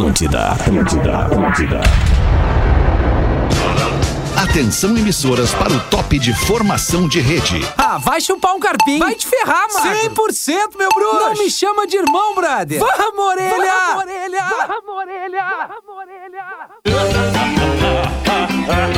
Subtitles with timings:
[0.00, 1.80] Atlântida, Atlântida, Atlântida.
[4.34, 7.60] Atenção emissoras para o top de formação de rede.
[7.76, 8.98] Ah, vai chupar um carpinho.
[8.98, 9.94] Vai te ferrar, mano.
[9.94, 11.20] 100% meu bruxo.
[11.20, 12.80] Não me chama de irmão, brother.
[12.80, 13.74] Vamos, orelha.
[13.90, 14.42] Vamos, orelha.
[14.66, 15.68] Vamos, orelha.
[15.68, 15.98] Vamos,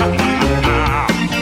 [0.07, 0.22] orelha.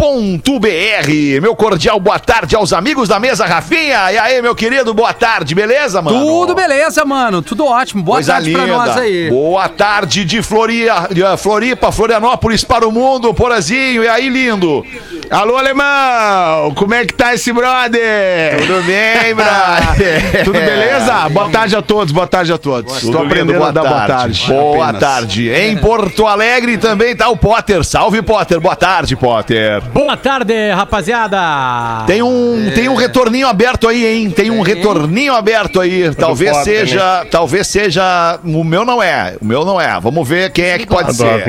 [1.42, 4.10] Meu cordial boa tarde aos amigos da mesa, Rafinha.
[4.10, 6.18] E aí, meu querido, boa tarde, beleza, mano?
[6.18, 7.42] Tudo beleza, mano.
[7.42, 8.02] Tudo ótimo.
[8.02, 8.62] Boa Coisa tarde linda.
[8.64, 9.28] pra nós aí.
[9.28, 14.04] Boa tarde de Floria, de Floripa, Florianópolis para o mundo, Porazinho.
[14.04, 14.82] E aí, lindo?
[15.30, 16.72] Alô, alemão!
[16.74, 18.58] Como é que tá esse brother?
[18.66, 20.40] Tudo bem, brother?
[20.44, 21.28] Tudo beleza?
[21.28, 23.02] Boa tarde a todos, boa tarde a todos.
[23.02, 24.46] Estou aprendendo a dar boa tarde.
[24.48, 25.00] Boa Apenas.
[25.00, 25.50] tarde.
[25.50, 27.84] Em Porto Alegre também tá o Potter.
[27.84, 28.58] Salve, Potter.
[28.58, 29.82] Boa tarde, Potter.
[29.92, 32.04] Boa tarde, rapaziada!
[32.06, 34.30] Tem um, tem um retorninho aberto aí, hein?
[34.30, 36.14] Tem um retorninho aberto aí.
[36.14, 39.34] Talvez seja, talvez seja, o meu não é.
[39.40, 39.98] O meu não é.
[40.00, 41.44] Vamos ver quem é que pode ser.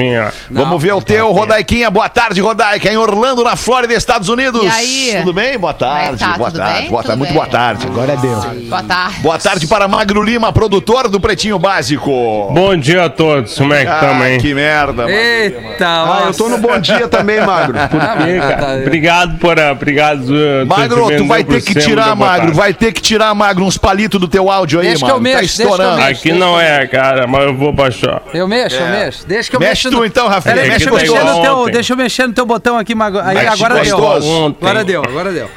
[0.49, 1.89] Vamos ver o teu, Rodaiquinha.
[1.89, 4.63] Boa tarde, Rodaica, em Orlando, na Flórida, Estados Unidos.
[4.63, 5.15] E aí?
[5.19, 5.57] Tudo bem?
[5.57, 6.19] Boa é tarde.
[6.19, 6.37] tá?
[6.37, 6.79] Boa Tudo tarde.
[6.81, 6.89] bem?
[6.89, 7.09] Boa tarde.
[7.09, 7.33] Tudo Muito bem.
[7.37, 7.87] boa tarde.
[7.87, 8.45] Agora é Deus.
[8.69, 9.19] Boa tarde.
[9.19, 12.09] Boa tarde para Magro Lima, produtor do Pretinho Básico.
[12.51, 14.39] Bom dia a todos, como é que estamos, Ah, hein?
[14.39, 15.03] que merda.
[15.03, 15.09] mano.
[15.09, 17.73] Eita, Ah, eu tô no bom dia também, Magro.
[17.89, 19.57] Por- Ah, E, mas cara, tá- Obrigado por.
[19.57, 20.19] uh, Obrigado.
[20.29, 24.19] uh, Magro, tu vai ter que tirar, Magro, vai ter que tirar, Magro, uns palitos
[24.19, 25.21] do teu áudio aí, Deixa que eu mano.
[25.21, 25.97] mexo, tá deixa que eu estourando.
[26.01, 26.19] mexo.
[26.21, 28.21] Aqui não é, cara, mas eu vou baixar.
[28.33, 29.27] Eu mexo, eu mexo.
[29.27, 29.69] Deixa que eu É.
[29.69, 29.99] Mexe mexo.
[29.99, 30.41] tu então.
[30.41, 32.95] Peraí, Mexe deixa, eu mexer tá no teu, deixa eu mexer no teu botão aqui,
[32.95, 33.19] Mago.
[33.19, 33.97] Aí, Mexe agora deu.
[33.97, 35.49] Agora deu, agora deu.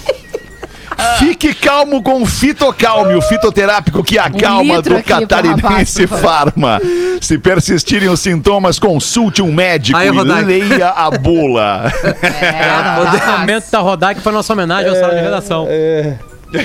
[1.19, 6.07] Fique calmo com o Fitocalme, o fitoterápico que acalma litro do Catarinense.
[6.07, 6.81] Farma.
[7.21, 10.45] Se persistirem os sintomas, consulte um médico Aí, e Rodak.
[10.45, 11.93] leia a bula.
[12.49, 12.63] É,
[13.05, 13.39] fácil.
[13.39, 15.67] Momento da Rodak foi nossa homenagem ao sala de redação.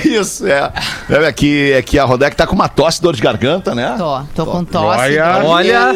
[0.05, 0.71] Isso, é.
[1.09, 3.95] É que, é que a Rodek tá com uma tosse, dor de garganta, né?
[3.97, 4.99] Tô, tô com tosse.
[4.99, 5.41] Olha.
[5.43, 5.93] Olha,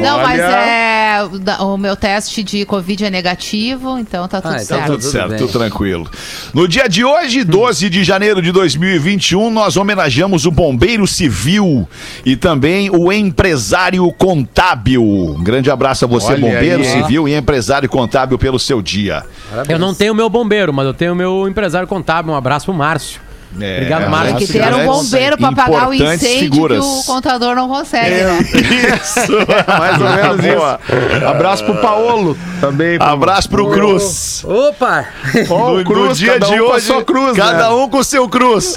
[0.00, 0.50] Não, mas Olha.
[0.50, 1.22] é.
[1.60, 4.86] o meu teste de Covid é negativo, então tá tudo Ah, então certo.
[4.86, 5.38] Tudo Tudo certo, bem.
[5.38, 6.10] tudo tranquilo.
[6.54, 11.88] No dia de hoje, 12 de janeiro de 2021, nós homenageamos o bombeiro civil
[12.24, 15.02] e também o empresário contábil.
[15.04, 16.88] Um grande abraço a você, Olha bombeiro aí.
[16.88, 19.24] civil e empresário contábil, pelo seu dia.
[19.68, 22.32] Eu não tenho meu bombeiro, mas eu tenho meu empresário contábil.
[22.32, 23.20] Um abraço pro Márcio.
[23.60, 24.36] É, Obrigado, Márcio.
[24.36, 26.84] Tem que ter um grandes, bombeiro pra apagar o incêndio figuras.
[26.84, 28.24] que o contador não consegue, É.
[28.24, 28.38] né?
[29.02, 29.32] Isso,
[29.78, 31.26] Mais ou menos isso.
[31.26, 32.98] Abraço pro Paolo também.
[32.98, 34.44] pro- Abraço pro Cruz.
[34.44, 35.04] opa!
[35.48, 37.74] No, Cruz, no dia um de com a hoje, sua cruz, cada né?
[37.74, 38.74] um com seu cruz.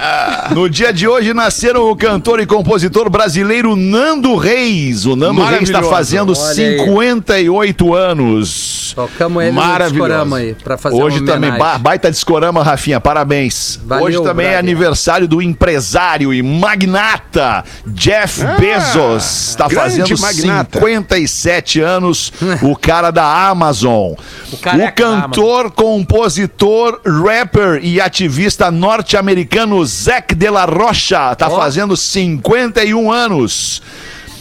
[0.51, 5.05] No dia de hoje nasceram o cantor e compositor brasileiro Nando Reis.
[5.05, 6.55] O Nando Reis está fazendo Olha aí.
[6.55, 8.93] 58 anos.
[8.95, 9.93] Tocamos ele no Maravilhoso.
[9.93, 13.79] discorama aí, pra fazer Hoje uma também, ba- baita discorama, Rafinha, parabéns.
[13.85, 14.61] Valeu, Hoje também é.
[14.63, 19.49] Aniversário do empresário e magnata Jeff Bezos.
[19.49, 20.79] Está Ah, fazendo magnata.
[20.79, 22.31] 57 anos,
[22.61, 24.13] o cara da Amazon.
[24.51, 33.11] O, da cantor, compositor, rapper e ativista norte-americano Zac de la Rocha está fazendo 51
[33.11, 33.81] anos.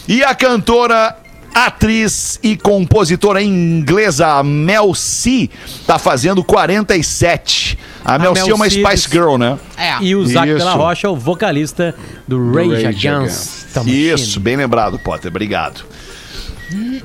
[0.07, 1.17] E a cantora
[1.53, 5.49] Atriz e compositora inglesa Mel C
[5.85, 7.77] tá fazendo 47.
[8.05, 9.57] A Mel, C é uma Spice Girl, né?
[9.77, 10.01] É.
[10.01, 10.57] E o Zac Isso.
[10.57, 11.95] Della Rocha é o vocalista
[12.27, 14.09] do Rage Rage Against Machine.
[14.11, 15.29] Isso, bem lembrado, Potter.
[15.29, 15.83] Obrigado.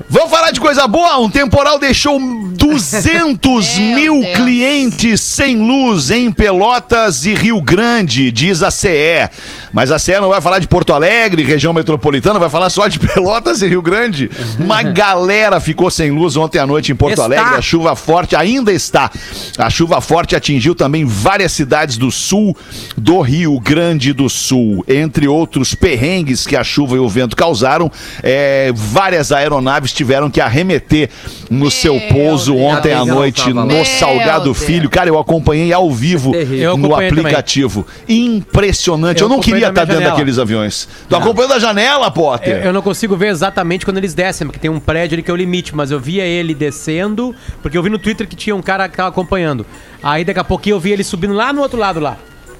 [0.09, 1.19] Vamos falar de coisa boa?
[1.19, 4.35] Um temporal deixou 200 Meu mil Deus.
[4.37, 9.29] clientes sem luz em Pelotas e Rio Grande, diz a CE.
[9.71, 12.97] Mas a CE não vai falar de Porto Alegre, região metropolitana, vai falar só de
[12.99, 14.29] Pelotas e Rio Grande.
[14.59, 17.25] Uma galera ficou sem luz ontem à noite em Porto Está.
[17.25, 17.55] Alegre.
[17.55, 19.11] A chuva forte ainda está.
[19.57, 22.57] A chuva forte atingiu também várias cidades do sul
[22.97, 24.83] do Rio Grande do Sul.
[24.87, 27.91] Entre outros perrengues que a chuva e o vento causaram,
[28.23, 29.58] é, várias aeronaves
[29.93, 31.09] tiveram que arremeter
[31.49, 32.63] no seu pouso Deus.
[32.73, 34.57] ontem à noite no Meu Salgado Deus.
[34.63, 34.89] Filho.
[34.89, 37.25] Cara, eu acompanhei ao vivo Eu no acompanhei também.
[37.25, 37.85] aplicativo.
[38.07, 39.21] Impressionante.
[39.21, 40.11] Eu, Eu não queria estar dentro janela.
[40.11, 40.87] daqueles aviões.
[41.07, 42.57] Tu acompanhou da janela, Potter?
[42.57, 45.31] Eu, eu não consigo ver exatamente quando eles descem, porque tem um prédio ali que
[45.31, 48.55] é o limite, mas eu via ele descendo, porque eu vi no Twitter que tinha
[48.55, 49.65] um cara que tava acompanhando.
[50.01, 52.17] Aí daqui a pouquinho eu vi ele subindo lá no outro lado lá.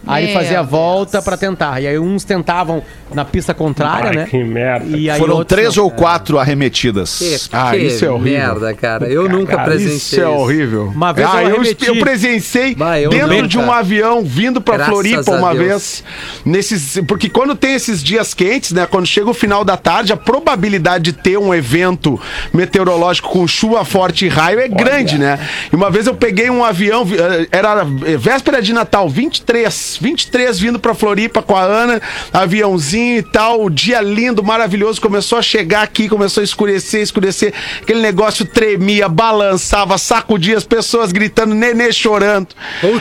[0.08, 1.82] Aí Meu fazia a volta pra tentar.
[1.82, 2.82] E aí uns tentavam
[3.14, 4.28] na pista contrária, Ai, né?
[4.30, 4.98] que merda.
[4.98, 5.84] E aí Foram três não.
[5.86, 7.18] ou quatro arremetidas.
[7.20, 8.40] Que, Ah, que isso é horrível.
[8.40, 9.08] merda, cara.
[9.08, 10.86] Eu nunca Cara, presenciei Isso é horrível.
[10.96, 11.86] Uma vez ah, eu eu, arremeti.
[11.88, 13.80] eu presenciei Bah, eu dentro não, de um cara.
[13.80, 15.66] avião vindo pra Graças Floripa uma Deus.
[15.66, 16.04] vez.
[16.46, 18.86] Nesses, porque quando tem esses dias quentes, né?
[18.86, 22.20] Quando chega o final da tarde, a probabilidade de ter um evento
[22.54, 25.40] meteorológico com chuva forte e raio é grande, né?
[25.72, 27.84] E uma vez eu peguei um avião, vi- eh, era
[28.18, 32.02] véspera de Natal, 23, 23 vindo pra Floripa com a Ana,
[32.34, 37.54] aviãozinho e tal, o dia lindo, maravilhoso, começou a chegar aqui, começou a escurecer, escurecer,
[37.82, 42.48] aquele negócio tremia, balançava, sacudia as pessoas gritando, nenê chorando.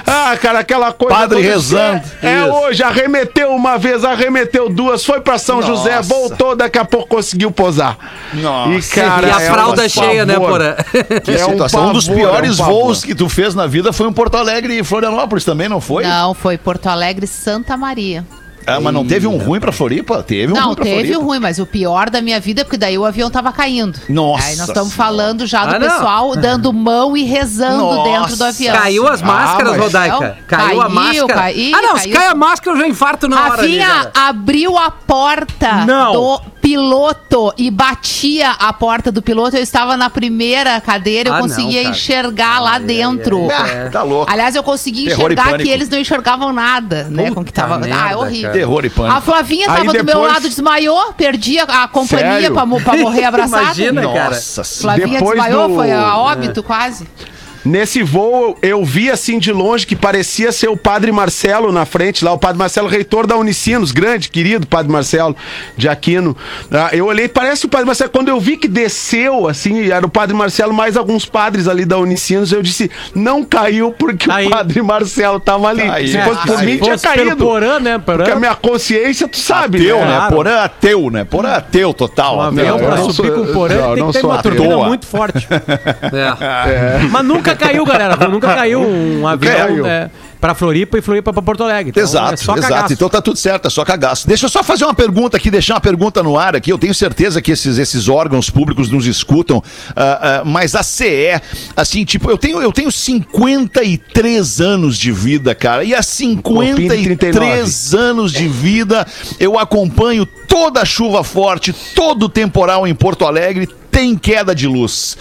[0.07, 1.15] Ah, cara, aquela coisa.
[1.15, 2.03] Padre rezando.
[2.23, 2.53] É, é Isso.
[2.53, 5.69] hoje, arremeteu uma vez, arremeteu duas, foi pra São Nossa.
[5.69, 7.97] José, voltou, daqui a pouco conseguiu posar.
[8.35, 8.73] Nossa.
[8.73, 10.51] E, cara, e a é fralda um cheia, né, pavor.
[10.51, 10.75] Porã?
[11.25, 11.89] Que É um situação.
[11.89, 12.83] Um, dos pavor, piores é um pavor.
[12.85, 16.05] voos que tu fez na vida foi em Porto Alegre e Florianópolis também, não foi?
[16.05, 18.25] Não, foi Porto Alegre Santa Maria.
[18.71, 20.23] Ah, mas não teve um ruim pra Floripa?
[20.23, 21.19] Teve um Não, ruim pra teve Floripa.
[21.21, 23.99] o ruim, mas o pior da minha vida, é porque daí o avião tava caindo.
[24.11, 25.89] Nossa Aí nós estamos falando já do Ah, não.
[25.89, 28.11] pessoal dando mão e rezando Nossa.
[28.11, 28.77] dentro do avião.
[28.77, 30.19] Caiu as máscaras, mas- Rodaica.
[30.47, 31.27] Caiu, Caiu, a máscara.
[31.35, 32.15] caiu, ah, não, se caiu.
[32.17, 33.63] cai a máscara, eu já infarto na hora.
[33.63, 34.29] ali, Rafinha cara.
[34.29, 36.13] abriu a porta Não.
[36.13, 39.57] do piloto e batia a porta do piloto.
[39.57, 41.95] Eu estava na primeira cadeira, eu Ah, não, conseguia cara.
[41.95, 43.49] enxergar lá dentro.
[43.51, 44.31] Ah, tá louco.
[44.31, 47.31] Aliás, eu consegui Terror e enxergar que eles não enxergavam nada, né?
[47.31, 47.79] Com que Puta tava.
[47.79, 48.43] merda, ah, é horrível.
[48.43, 48.53] cara.
[48.55, 49.17] Terror e pânico.
[49.17, 53.25] A Flavinha Aí tava do meu depois- lado, desmaiou, perdi a, a companhia pra morrer
[53.25, 53.63] abraçada.
[53.65, 54.31] Imagina, cara.
[54.31, 54.65] Nossa.
[54.65, 57.09] Flavinha Depois desmaiou, do- foi a óbito quase.
[57.65, 62.25] Nesse voo, eu vi assim de longe que parecia ser o Padre Marcelo na frente
[62.25, 65.37] lá, o Padre Marcelo, reitor da Unicinos, grande, querido Padre Marcelo
[65.77, 66.37] de Aquino.
[66.71, 68.11] Ah, eu olhei, parece o Padre Marcelo.
[68.11, 71.99] Quando eu vi que desceu, assim, era o Padre Marcelo, mais alguns padres ali da
[71.99, 74.49] Unicinos, eu disse, não caiu porque Caiu.
[74.49, 75.83] o Padre Marcelo tava ali.
[75.87, 76.09] Caiu.
[76.09, 76.67] Se fosse por Caiu.
[76.71, 77.45] mim, tinha Fosse pelo caído.
[77.45, 77.99] Porã, né?
[77.99, 78.17] Porã.
[78.19, 80.05] Porque a minha consciência, tu sabe, Ateu, né?
[80.07, 80.17] né?
[80.17, 80.35] Claro.
[80.35, 81.25] Porã ateu, né?
[81.25, 82.37] Porã ateu total.
[82.39, 82.59] Um ateu.
[82.61, 84.31] avião Não, eu pra subir sou- com o porã não, tem não que ter sou
[84.31, 84.53] uma ateu.
[84.53, 85.47] turbina muito forte.
[86.13, 86.99] É.
[87.11, 88.17] Mas nunca caiu, galera.
[88.29, 89.87] Nunca caiu um avião Caiu.
[89.87, 91.91] é, pra Floripa e Floripa pra Porto Alegre.
[91.91, 92.93] Então, Exato, é só exato.
[92.93, 94.27] Então tá tudo certo, é só cagaço.
[94.27, 96.73] Deixa eu só fazer uma pergunta aqui, deixar uma pergunta no ar aqui.
[96.73, 99.63] Eu tenho certeza que esses, esses órgãos públicos nos escutam,
[99.97, 101.41] ah, ah, mas a CE,
[101.77, 108.33] assim, tipo, eu tenho, eu tenho 53 anos de vida, cara, e há 53 anos
[108.33, 109.07] de vida
[109.39, 114.67] eu acompanho toda a chuva forte, todo o temporal em Porto Alegre, tem queda de
[114.67, 115.17] luz.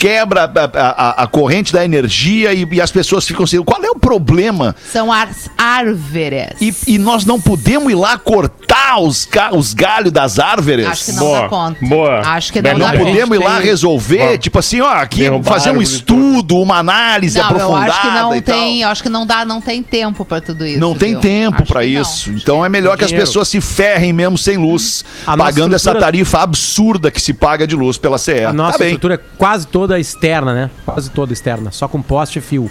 [0.00, 3.62] Quebra a, a- a corrente da energia e, e as pessoas ficam assim.
[3.62, 4.74] Qual é o problema?
[4.90, 6.54] São as árvores.
[6.58, 10.86] E, e nós não podemos ir lá cortar os, os galhos das árvores?
[10.86, 11.78] Acho que não Boa, dá conta.
[11.86, 12.20] boa.
[12.20, 14.88] Acho que não, Não dá Não, podemos ir lá tem- resolver, Ó, tipo assim, ó,
[14.90, 18.88] aqui derrubar fazer um estudo, uma análise Não, eu aprofundada acho que não tem, eu
[18.88, 20.80] acho que não dá, não tem tempo pra tudo isso.
[20.80, 21.20] Não tem viu?
[21.20, 22.00] tempo pra que não.
[22.02, 22.30] isso.
[22.30, 26.00] Então é melhor que as pessoas se ferrem mesmo sem luz, A pagando essa estrutura-
[26.06, 28.44] tarifa absurda que se paga de luz pela CE.
[28.44, 30.70] A nossa tá estrutura é quase toda externa, né?
[30.84, 32.70] Quase toda externa, só com poste e fio.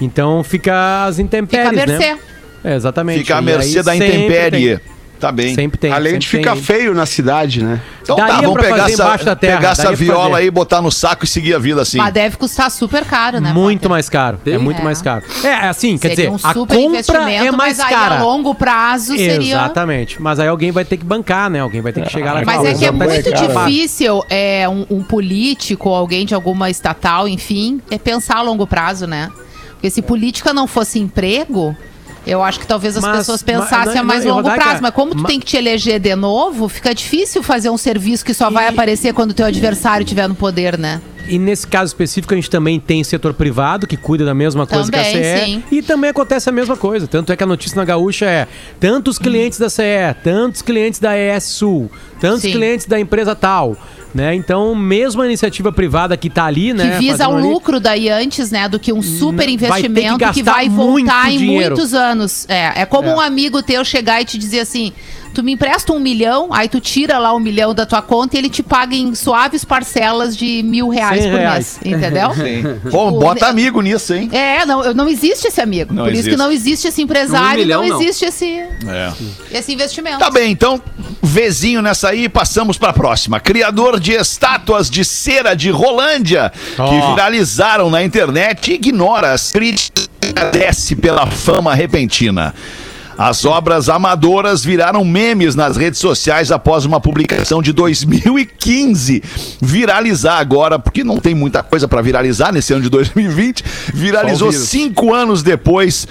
[0.00, 2.12] Então fica as Fica intempéries, a mercê.
[2.14, 2.18] né?
[2.64, 3.20] É, exatamente.
[3.20, 4.78] Fica à E mercê da intempérie.
[4.78, 4.97] tem.
[5.18, 5.54] Tá bem.
[5.54, 5.92] Sempre tem.
[5.92, 7.80] Além de ficar feio na cidade, né?
[8.02, 11.28] Então Daria tá, vamos pegar essa, terra, pegar essa viola aí, botar no saco e
[11.28, 11.98] seguir a vida assim.
[11.98, 13.52] Mas deve custar super caro, né?
[13.52, 13.90] Muito Potter?
[13.90, 14.40] mais caro.
[14.46, 14.58] É Sim.
[14.58, 14.84] muito É.
[14.84, 15.24] mais caro.
[15.44, 18.18] É, assim, quer Seria dizer, um a super compra investimento, é mais mas aí cara.
[18.18, 19.54] a longo prazo seria...
[19.54, 20.22] Exatamente.
[20.22, 21.60] Mas aí alguém vai ter que bancar, né?
[21.60, 23.66] Alguém vai ter que chegar lá e Mas é que é "Ó, tá muito caro."
[23.66, 29.06] difícil é, um, um político, alguém de alguma estatal, enfim, é pensar a longo prazo,
[29.06, 29.30] né?
[29.72, 31.76] Porque se política não fosse emprego,
[32.28, 34.64] eu acho que talvez as Mas- pessoas mas- pensassem não- a mais não, longo Rodaica,
[34.64, 34.82] prazo.
[34.82, 38.24] Mas como tu ma- tem que te eleger de novo, fica difícil fazer um serviço
[38.24, 41.00] que só vai E- aparecer quando o teu adversário estiver no poder, né?
[41.30, 44.90] E nesse caso específico, a gente também tem setor privado que cuida da mesma coisa
[44.90, 45.44] Também, que a CE.
[45.44, 45.62] sim.
[45.70, 47.06] E também acontece a mesma coisa.
[47.06, 48.48] Tanto é que a notícia na Gaúcha é
[48.80, 52.52] tantos clientes da CE, tantos clientes da ES Sul, tantos Sim.
[52.52, 53.76] clientes da empresa tal.
[54.14, 54.34] Né?
[54.34, 56.92] Então, mesmo a iniciativa privada que está ali, né?
[56.92, 60.14] que visa o ali, lucro daí antes, né, do que um super ter que investimento
[60.18, 61.74] que, gastar vai voltar em dinheiro.
[61.76, 62.46] muitos anos.
[62.48, 64.94] É, é como um amigo teu chegar e te dizer assim:
[65.34, 68.38] tu me empresta um milhão, aí tu tira lá um milhão da tua conta e
[68.38, 71.78] ele te paga em suaves parcelas de mil reais Cem por reais.
[71.84, 71.94] mês.
[71.98, 72.30] Entendeu?
[72.90, 74.30] Pô, O- bota amigo nisso, hein?
[74.32, 75.92] É, não, eu- não existe esse amigo.
[75.92, 76.30] Não Por isso existe.
[76.30, 78.00] que não existe esse empresário, Um milhão, não, não.
[78.02, 78.46] existe esse,
[78.86, 79.12] É.
[79.52, 80.18] esse investimento.
[80.18, 80.80] Tá bem, então,
[81.22, 83.40] Vzinho nessa aí, passamos pra próxima.
[83.40, 87.10] Criador de estátuas de cera de Rolândia, que Ó.
[87.10, 92.54] viralizaram na internet, ignora as críticas e agradece pela fama repentina.
[93.18, 99.22] As obras amadoras viraram memes nas redes sociais após uma publicação de 2015
[99.60, 103.64] viralizar agora, porque não tem muita coisa pra viralizar nesse ano de 2020.
[103.92, 106.06] Viralizou cinco anos depois,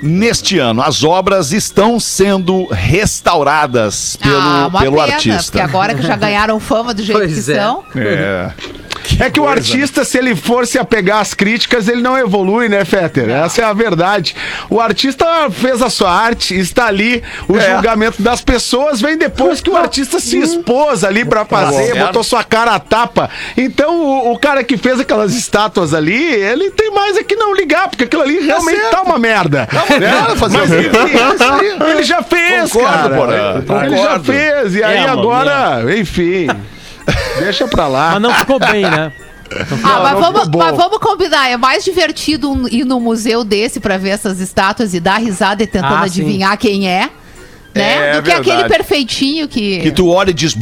[0.00, 0.82] neste ano.
[0.82, 5.42] As obras estão sendo restauradas pelo, ah, uma pelo pena, artista.
[5.42, 7.54] porque agora que já ganharam fama do jeito Pois que é.
[7.56, 7.82] são.
[7.96, 8.50] É.
[9.20, 12.84] É que o artista, se ele for se apegar às críticas, ele não evolui, né,
[12.84, 13.28] Fetter?
[13.30, 14.34] Essa é a verdade.
[14.70, 17.22] O artista fez a sua arte, está ali.
[17.48, 17.74] O É.
[17.74, 22.06] julgamento das pessoas vem depois que o artista se expôs ali pra fazer, bom.
[22.06, 23.28] botou sua cara a tapa.
[23.56, 27.54] Então, o, o cara que fez aquelas estátuas ali, ele tem mais é que não
[27.54, 28.90] ligar, porque aquilo ali realmente certo.
[28.92, 29.68] tá uma merda.
[29.88, 33.62] uma merda fazer Mas enfim, É ele já fez, Concordo, cara.
[33.62, 34.74] Porã, Ele já fez.
[34.74, 36.46] E aí É, agora, enfim.
[37.38, 38.12] Deixa pra lá.
[38.12, 39.12] Mas não ficou bem, né?
[39.84, 41.48] Ah, mas, não vamos, mas vamos combinar.
[41.50, 45.66] É mais divertido ir num museu desse pra ver essas estátuas e dar risada e
[45.66, 46.04] tentando Ah, sim.
[46.22, 47.10] adivinhar quem é.
[47.74, 48.10] Né?
[48.10, 48.50] É Do que verdade.
[48.50, 49.80] aquele perfeitinho que.
[49.80, 50.54] Que tu olha e diz.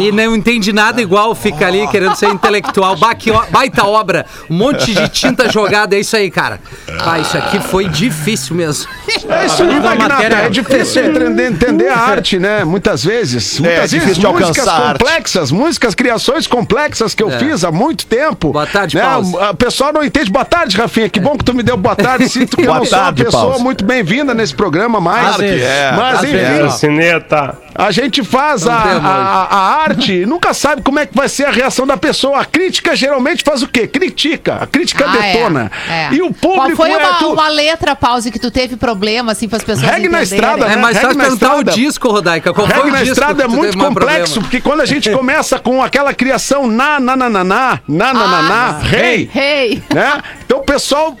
[0.00, 2.96] E não entende nada igual, fica ali querendo ser intelectual.
[2.96, 6.60] Bah, que ó- baita obra, um monte de tinta jogada, é isso aí, cara.
[7.04, 8.84] Ah, isso aqui foi difícil mesmo.
[9.28, 10.14] É isso aí, Magnata.
[10.14, 10.34] matéria.
[10.36, 12.64] É difícil entender, entender a arte, né?
[12.64, 13.58] Muitas vezes.
[13.60, 17.38] Muitas difícil vezes, de músicas complexas, músicas, criações complexas que eu É.
[17.38, 18.52] fiz há muito tempo.
[18.52, 19.02] Boa tarde, né?
[19.02, 19.36] Pause.
[19.36, 20.30] O pessoal não entende.
[20.30, 21.08] Boa tarde, Rafinha.
[21.08, 22.28] Que bom que tu me deu boa tarde.
[22.28, 23.62] Sinto que eu Boa não sou uma tarde, pessoa Pause.
[23.62, 25.28] muito bem-vinda nesse programa mais.
[25.28, 25.62] Às vezes.
[25.62, 26.70] é, Mas, enfim.
[26.78, 27.58] Cineta.
[27.74, 31.44] A gente faz a, a- a arte e nunca sabe como é que vai ser
[31.46, 32.40] a reação da pessoa.
[32.40, 33.86] A crítica geralmente faz o quê?
[33.86, 34.58] Critica.
[34.60, 35.32] A crítica Ah, é.
[35.32, 35.72] detona.
[35.88, 36.14] É.
[36.14, 39.32] E o público Qual foi é uma, tu- uma letra, pause, que tu teve problema,
[39.32, 40.74] assim, para as pessoas Regue na estrada, É né?
[40.76, 41.70] Regue fácil na perguntar estrada.
[41.72, 42.52] o disco, Rodaica.
[42.54, 43.94] Qual o na disco estrada é muito complexo,
[44.34, 44.40] problema?
[44.42, 48.14] porque quando a gente começa com aquela criação na, na, na, na, na, na, na,
[48.14, 49.82] na, na, Ah, rei, Rei.
[49.92, 50.22] né?
[50.44, 51.16] Então o pessoal,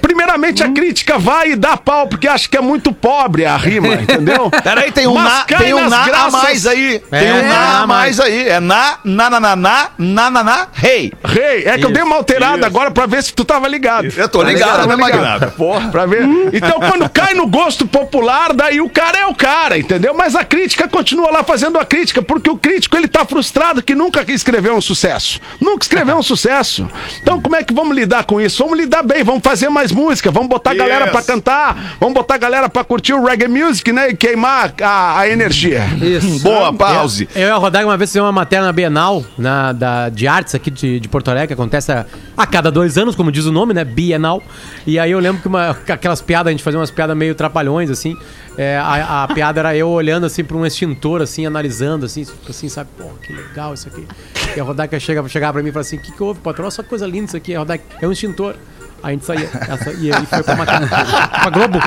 [0.00, 3.94] primeiramente a crítica vai e dá pau, porque acha que é muito pobre a rima,
[4.00, 4.50] entendeu?
[4.62, 7.02] Peraí, tem um Mas na, cai tem tem um na a mais aí.
[7.10, 7.42] É, tem um é.
[7.42, 8.48] na a mais aí.
[8.48, 10.92] É na, na, na, na, na, na, na, na rei.
[10.92, 11.12] Hey.
[11.24, 12.66] Rei, hey, é que isso, eu dei uma alterada isso.
[12.66, 14.06] agora pra ver se tu tava ligado.
[14.06, 14.20] Isso.
[14.20, 15.40] Eu tô ligado, tá ligado, ligado.
[15.40, 15.90] Tá né, Porra.
[15.90, 16.24] Pra ver.
[16.24, 16.50] Hum.
[16.52, 20.14] Então, quando cai no gosto popular, daí o cara é o cara, entendeu?
[20.14, 23.94] Mas a crítica continua lá fazendo a crítica, porque o crítico ele tá frustrado que
[23.94, 25.40] nunca escreveu um sucesso.
[25.60, 26.88] Nunca escreveu um sucesso.
[27.20, 28.62] Então, como é que vamos lidar com isso?
[28.62, 31.12] Vamos lidar bem, vamos fazer mais música, vamos botar a galera yes.
[31.12, 34.10] pra cantar, vamos botar a galera pra curtir o reggae music, né?
[34.10, 36.40] E queimar a, a energia isso.
[36.44, 37.28] Boa, pause.
[37.34, 40.54] Eu e a Rodaica uma vez fizemos uma matéria na Bienal na, da, de artes
[40.54, 43.52] aqui de, de Porto Alegre, que acontece a, a cada dois anos, como diz o
[43.52, 43.84] nome, né?
[43.84, 44.42] Bienal.
[44.86, 47.90] E aí eu lembro que uma, aquelas piadas, a gente fazia umas piadas meio trapalhões,
[47.90, 48.16] assim.
[48.56, 52.68] É, a, a piada era eu olhando assim pra um extintor, assim, analisando, assim, assim,
[52.68, 52.90] sabe?
[52.98, 54.06] Pô, que legal isso aqui.
[54.54, 56.64] E a Rodaica chega, chegava pra mim e fala assim: o que, que houve, patrão?
[56.66, 57.54] Olha só que coisa linda isso aqui.
[57.54, 58.56] A Rodaica, é um extintor.
[59.02, 61.78] A gente saía, essa, e aí foi pra, matéria, pra Globo.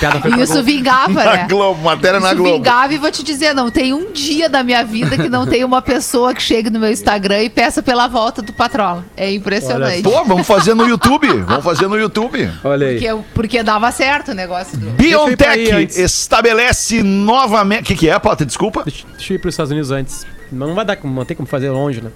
[0.00, 0.62] Piada foi E isso Globo.
[0.66, 1.46] vingava, Na né?
[1.48, 2.56] Globo, matéria na Isso Globo.
[2.56, 5.62] vingava e vou te dizer, não tem um dia da minha vida que não tem
[5.62, 9.04] uma pessoa que chegue no meu Instagram e peça pela volta do patrão.
[9.16, 10.02] É impressionante.
[10.02, 11.28] Pô, vamos fazer no YouTube.
[11.28, 12.50] Vamos fazer no YouTube.
[12.64, 12.98] Olha aí.
[13.00, 14.90] Porque, porque dava certo o negócio do...
[14.90, 17.82] Biontech estabelece novamente.
[17.82, 18.46] O que, que é, Potter?
[18.46, 18.82] Desculpa.
[18.84, 20.26] Deixa, deixa eu ir para os Estados Unidos antes.
[20.50, 22.10] Não vai dar, não tem como fazer longe, né?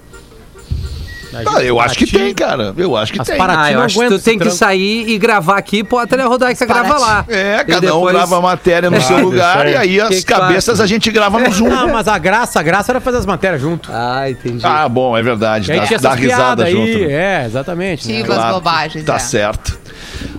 [1.46, 2.74] Ah, eu acho que tem, cara.
[2.76, 3.36] Eu acho que As tem.
[3.36, 6.26] Paraty Ah, eu não acho que tu tem que sair e gravar aqui, pode a
[6.26, 7.24] Rodaica grava lá.
[7.28, 10.00] É, cada um depois- grava a matéria no seu Ah, lugar isso e aí.
[10.00, 10.40] aí Que as que faz?
[10.42, 11.72] cabeças a gente grava no Zoom.
[11.74, 13.90] Ah, mas a graça, a graça era fazer as matérias junto.
[13.92, 14.64] Ah, entendi.
[14.64, 15.70] Ah, bom, é verdade.
[15.72, 16.82] Aí Dá, risada piadas junto.
[16.82, 17.06] aí.
[17.06, 17.42] né?
[17.42, 18.08] É, exatamente.
[18.12, 18.20] né?
[18.28, 19.18] As bobagens, Tá é.
[19.18, 19.78] certo.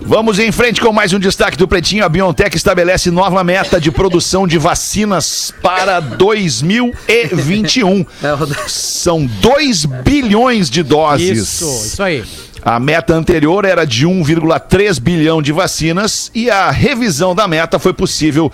[0.07, 2.05] Vamos em frente com mais um destaque do Pretinho.
[2.05, 8.05] A BioNTech estabelece nova meta de produção de vacinas para 2021.
[8.21, 8.37] É.
[8.67, 11.39] São 2 bilhões de doses.
[11.39, 12.23] Isso, isso aí.
[12.61, 17.91] A meta anterior era de 1,3 bilhão de vacinas e a revisão da meta foi
[17.91, 18.51] possível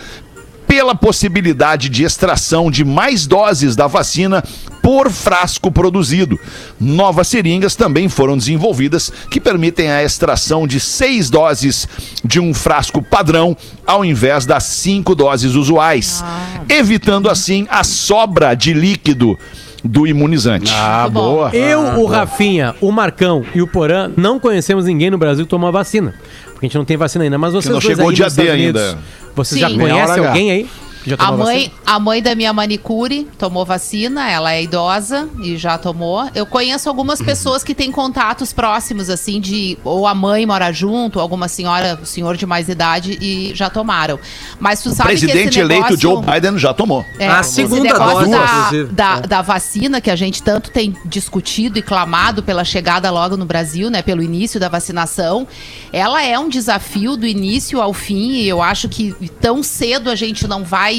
[0.65, 4.41] pela possibilidade de extração de mais doses da vacina
[4.81, 6.39] por frasco produzido.
[6.79, 11.87] Novas seringas também foram desenvolvidas que permitem a extração de seis doses
[12.23, 16.23] de um frasco padrão ao invés das cinco doses usuais,
[16.69, 19.37] evitando assim a sobra de líquido
[19.83, 20.71] do imunizante.
[20.75, 21.49] Ah, boa.
[21.55, 25.67] Eu, o Rafinha, o Marcão e o Porã não conhecemos ninguém no Brasil que tomou
[25.67, 26.13] a vacina.
[26.51, 27.37] Porque a gente não tem vacina ainda.
[27.37, 28.99] Mas vocês não dois chegou aí o dia D Unidos, ainda.
[29.35, 29.67] Vocês Sim.
[29.67, 30.69] já conhecem alguém aí?
[31.17, 31.75] A mãe, vacina?
[31.85, 36.29] a mãe da minha manicure tomou vacina, ela é idosa e já tomou.
[36.35, 41.17] Eu conheço algumas pessoas que têm contatos próximos, assim, de ou a mãe mora junto,
[41.17, 44.19] ou alguma senhora, senhor de mais idade e já tomaram.
[44.59, 45.99] Mas tu O sabe que presidente eleito.
[45.99, 47.05] Joe Biden já tomou.
[47.17, 49.27] É, A esse segunda negócio dose, da, da, É.
[49.27, 53.89] da vacina que a gente tanto tem discutido e clamado pela chegada logo no Brasil,
[53.89, 54.01] né?
[54.01, 55.47] Pelo início da vacinação,
[55.91, 60.15] ela é um desafio do início ao fim e eu acho que tão cedo a
[60.15, 60.90] gente não vai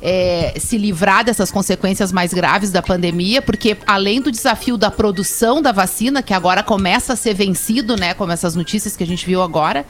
[0.00, 5.60] é, se livrar dessas consequências mais graves da pandemia, porque além do desafio da produção
[5.60, 8.14] da vacina, que agora começa a ser vencido, né?
[8.14, 9.84] Como essas notícias que a gente viu agora.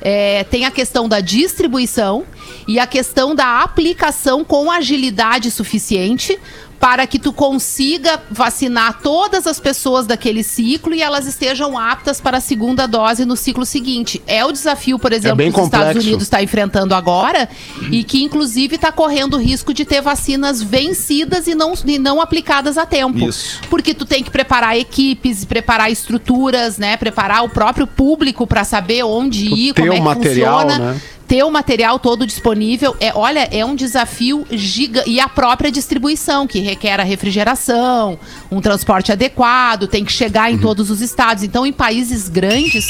[0.00, 2.24] É, tem a questão da distribuição
[2.68, 6.38] e a questão da aplicação com agilidade suficiente
[6.84, 12.36] para que tu consiga vacinar todas as pessoas daquele ciclo e elas estejam aptas para
[12.36, 14.20] a segunda dose no ciclo seguinte.
[14.26, 16.06] É o desafio, por exemplo, bem que os Estados complexo.
[16.06, 17.48] Unidos está enfrentando agora
[17.90, 22.20] e que, inclusive, está correndo o risco de ter vacinas vencidas e não, e não
[22.20, 23.30] aplicadas a tempo.
[23.30, 23.62] Isso.
[23.70, 26.98] Porque tu tem que preparar equipes, preparar estruturas, né?
[26.98, 30.92] Preparar o próprio público para saber onde ir, como é que material, funciona.
[30.92, 31.00] né?
[31.26, 32.94] Ter o material todo disponível.
[33.00, 35.08] É, olha, é um desafio gigante.
[35.10, 38.18] E a própria distribuição, que requer a refrigeração,
[38.50, 40.56] um transporte adequado, tem que chegar Uhum.
[40.56, 41.42] em todos os estados.
[41.42, 42.84] Então, em países grandes,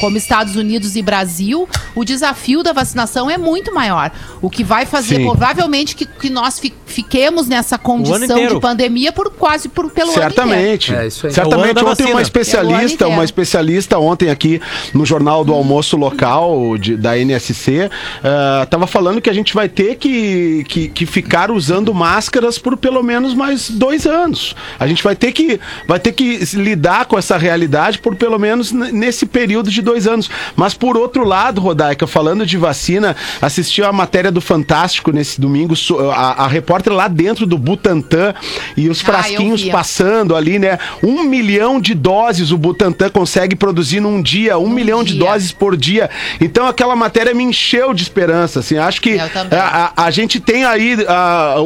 [0.00, 4.10] como Estados Unidos e Brasil, o desafio da vacinação é muito maior.
[4.42, 5.24] O que vai fazer, Sim.
[5.24, 10.16] provavelmente, que, que nós fi- fiquemos nessa condição de pandemia por quase por, pelo ano
[10.18, 10.34] inteiro.
[10.34, 10.94] Certamente.
[10.94, 11.30] É, isso aí.
[11.30, 11.64] É o Certamente.
[11.64, 12.10] ano da Ontem vacina.
[12.10, 14.60] uma É especialista, ano uma especialista ontem aqui
[14.94, 17.90] no Jornal do Almoço Local de- da NSC, TV,
[18.22, 22.76] ah, tava falando que a gente vai ter que, que, que ficar usando máscaras por
[22.76, 24.54] pelo menos mais dois anos.
[24.78, 28.72] A gente vai ter que, vai ter que lidar com essa realidade por pelo menos
[28.72, 30.28] nesse período de dois anos.
[30.56, 35.74] Mas por outro lado, Rodaica, falando de vacina, assisti a matéria do Fantástico nesse domingo,
[36.12, 38.34] a, a repórter lá dentro do Butantan
[38.76, 39.70] e os Ah, frasquinhos vi.
[39.70, 40.78] passando ali, né?
[41.02, 45.20] Um milhão de doses o Butantan consegue produzir num dia, um, milhão de dia.
[45.24, 46.10] doses por dia.
[46.40, 48.76] Então aquela matéria me encheu de esperança, assim.
[48.78, 50.96] Acho que a, a- a gente tem aí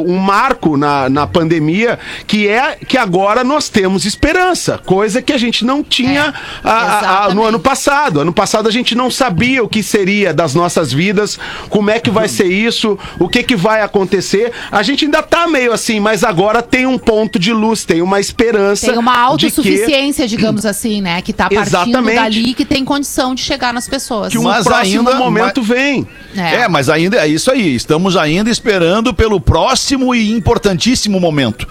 [0.05, 5.37] um marco na, na pandemia que é que agora nós temos esperança, coisa que a
[5.37, 8.19] gente não tinha É, ah, no ano passado.
[8.19, 11.37] Ano passado a gente não sabia o que seria das nossas vidas,
[11.69, 14.51] como é que vai ser isso, o que que vai acontecer.
[14.71, 18.19] A gente ainda tá meio assim, mas agora tem um ponto de luz, tem uma
[18.19, 18.87] esperança.
[18.87, 21.21] Tem uma de que- autossuficiência, digamos assim, né?
[21.21, 22.15] Que tá partindo Exatamente.
[22.15, 24.31] dali que tem condição de chegar nas pessoas.
[24.31, 25.94] que um Mas próximo ainda- momento vem.
[26.35, 26.67] É.
[26.67, 27.75] mas ainda é isso aí.
[27.75, 31.67] Estamos ainda esperando pelo próximo e importantíssimo momento.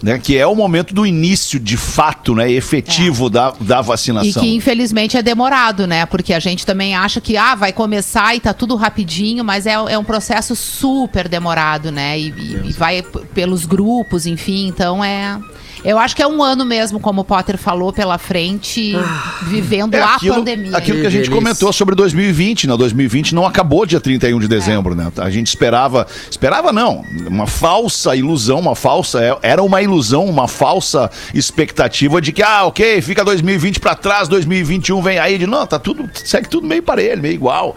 [0.00, 4.40] Né, que é o momento do início de fato, né, efetivo da, da E vacinação.
[4.40, 6.06] que infelizmente é demorado, né?
[6.06, 9.72] Porque a gente também acha que ah, vai começar e tá tudo rapidinho, mas é,
[9.72, 12.16] é um processo super demorado, né?
[12.16, 13.02] E, e- e vai
[13.34, 14.68] pelos grupos, enfim.
[14.68, 15.36] Então é.
[15.84, 18.94] Eu acho que é um ano mesmo, como o Potter falou, pela frente,
[19.42, 20.76] vivendo É a aquilo, pandemia.
[20.76, 21.34] aquilo que a gente delícia.
[21.34, 22.76] comentou sobre 2020, né?
[22.76, 25.10] 2020 não acabou dia 31 de dezembro, né?
[25.18, 30.48] A gente esperava, esperava não, uma falsa ilusão, uma falsa, é- era uma ilusão, uma
[30.48, 35.66] falsa expectativa de que, ah, ok, fica 2020 pra trás, 2021 vem aí, de não,
[35.66, 37.76] tá tudo, segue tudo meio parelho, meio igual.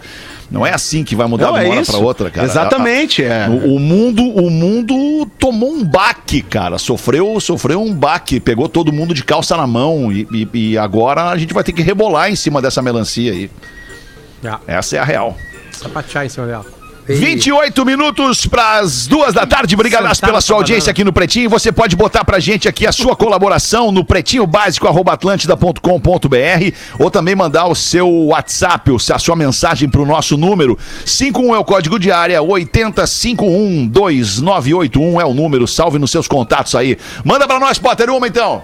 [0.52, 1.90] Não é assim que vai mudar Não, de é uma hora isso.
[1.92, 2.46] pra outra, cara.
[2.46, 3.48] Exatamente, é.
[3.48, 6.76] O, o mundo, o mundo tomou um baque, cara.
[6.78, 11.30] Sofreu, sofreu um baque, pegou todo mundo de calça na mão e, e- e agora
[11.30, 13.50] a gente vai ter que rebolar em cima dessa melancia aí.
[14.44, 15.36] Ah, Essa é a real.
[15.72, 16.66] sapatear em cima dela.
[17.06, 19.74] 28 minutos para as duas da tarde.
[19.74, 21.50] Obrigado pela sua audiência aqui no Pretinho.
[21.50, 27.34] Você pode botar pra gente aqui a sua colaboração no pretinho básico atlântida.com.br ou também
[27.34, 30.78] mandar o seu WhatsApp, a sua mensagem pro nosso número.
[31.04, 35.66] 51 é o código de área, 80512981 é o número.
[35.66, 36.96] Salve nos seus contatos aí.
[37.24, 38.62] Manda pra nós, Potter, uma então.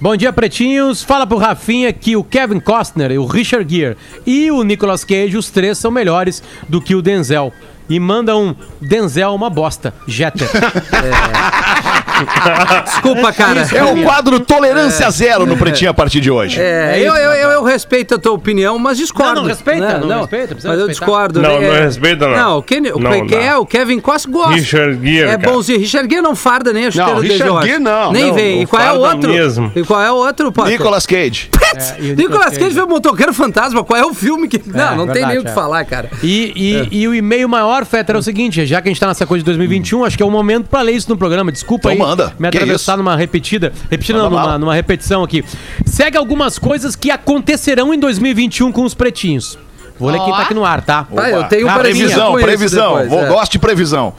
[0.00, 1.02] Bom dia, pretinhos.
[1.02, 5.50] Fala pro Rafinha que o Kevin Costner, o Richard Gere e o Nicolas Cage, os
[5.50, 7.52] três são melhores do que o Denzel.
[7.88, 9.92] E manda um Denzel é uma bosta.
[10.06, 10.48] Jeter.
[12.84, 13.66] Desculpa, cara.
[13.74, 16.60] É o quadro Tolerância Zero no Pretinho a partir de hoje.
[16.60, 19.34] É, eu, eu, eu, eu respeito a tua opinião, mas discordo.
[19.34, 20.06] Não, não respeita, né?
[20.06, 21.06] não respeita, precisa Mas eu respeitar.
[21.12, 21.42] discordo.
[21.42, 21.66] Não, né?
[21.68, 22.36] não É- respeita, não.
[22.36, 23.56] Não, quem, o, Não quem é?
[23.56, 24.54] O Kevin Costa gosta.
[24.54, 25.78] Richard Gere, É bonzinho.
[25.78, 27.68] Richard Gere não farda nem a chuteira do Richard Jorge.
[27.68, 28.56] Gere não, Nem não, vem.
[28.56, 29.30] não E qual é o outro?
[29.32, 29.72] mesmo.
[29.74, 30.52] E qual é o outro?
[30.66, 31.50] Nicolas Cage.
[31.76, 33.82] É, Nicolas Cage foi o motoqueiro fantasma.
[33.82, 34.62] Qual é o filme que.
[34.64, 35.52] Não, não tem nem o que é.
[35.52, 36.08] falar, cara.
[36.22, 39.08] E, e, e o e-mail maior, Fetter, é o seguinte: já que a gente tá
[39.08, 41.50] nessa coisa de 2021, acho que é o momento pra ler isso no programa.
[41.50, 42.32] Desculpa aí manda.
[42.38, 43.72] me atravessar numa repetida.
[43.90, 45.44] Repetida não, numa, numa repetição aqui.
[45.84, 49.58] Segue algumas coisas que acontecerão em 2021 com os pretinhos.
[49.98, 51.06] Vou ler quem tá aqui no ar, tá?
[51.16, 52.92] Ah, eu tenho Previsão, previsão.
[52.92, 53.28] depois, Vou, é.
[53.28, 54.12] Gosto de previsão.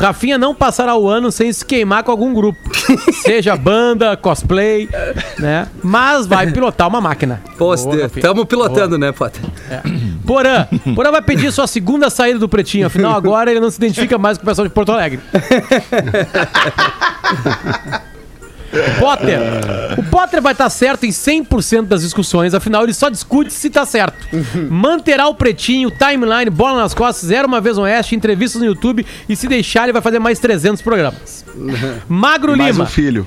[0.00, 2.58] Rafinha não passará o ano sem se queimar com algum grupo.
[3.22, 4.88] Seja banda, cosplay,
[5.38, 5.68] né?
[5.82, 7.42] Mas vai pilotar uma máquina.
[7.58, 9.42] Pô, Boa, estamos pilotando, né, Potter?
[10.26, 10.66] Porã.
[10.94, 12.86] Porã vai pedir sua segunda saída do Pretinho.
[12.86, 15.20] Afinal, agora ele não se identifica mais com o pessoal de Porto Alegre.
[18.98, 19.38] Potter.
[19.98, 23.84] O Potter vai estar certo em 100% das discussões, afinal ele só discute se tá
[23.84, 24.16] certo.
[24.70, 29.04] Manterá o pretinho, timeline, bola nas costas, era uma vez um oeste, entrevistas no YouTube
[29.28, 31.44] e se deixar ele vai fazer mais 300 programas.
[32.08, 32.84] Magro Mais Lima.
[32.84, 33.26] um filho.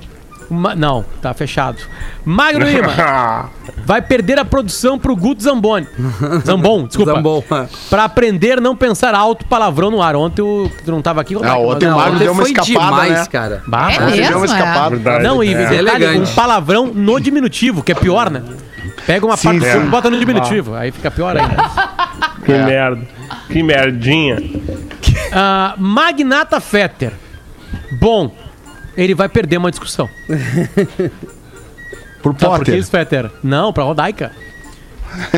[0.54, 1.78] Ma- não, tá fechado.
[2.26, 2.94] Magro Lima
[3.86, 5.88] vai perder a produção pro Guto Zamboni.
[6.46, 7.13] Zambon, desculpa.
[7.16, 7.68] Zambon, é.
[7.89, 10.16] Pra aprender não pensar alto palavrão no ar.
[10.16, 11.36] Ontem o tu não tava aqui.
[11.42, 13.26] Ah, ontem Não, o Magro deu uma foi escapada, demais, né?
[13.32, 13.63] cara.
[13.68, 14.46] Bah, É Ontem deu uma mesmo, é?
[14.46, 14.89] escapada.
[14.96, 15.24] Verdade.
[15.24, 15.68] Não, e É.
[15.68, 18.44] detalhe, um palavrão no diminutivo, que é pior, né?
[19.06, 19.78] Pega uma Sim, parte do é.
[19.78, 20.76] e bota no diminutivo.
[20.76, 21.56] Aí fica pior ainda.
[22.44, 23.02] Que merda.
[23.48, 24.38] Que merdinha.
[25.32, 27.13] Ah, Magnata Fetter.
[28.02, 28.34] Bom,
[28.96, 30.10] ele vai perder uma discussão.
[32.22, 32.76] Por Sabe por que Potter.
[32.76, 33.30] isso, Fetter?
[33.44, 34.32] Não, pra Rodaica.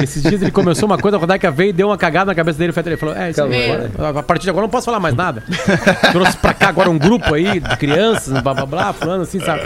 [0.02, 2.58] Esses dias ele começou uma coisa, a Rodaica veio e deu uma cagada na cabeça
[2.58, 2.74] dele.
[2.76, 5.00] O ele falou: É, isso aí, agora, a partir de agora eu não posso falar
[5.00, 5.44] mais nada.
[6.12, 9.64] Trouxe pra cá agora um grupo aí de crianças, blá blá blá, falando assim, sabe?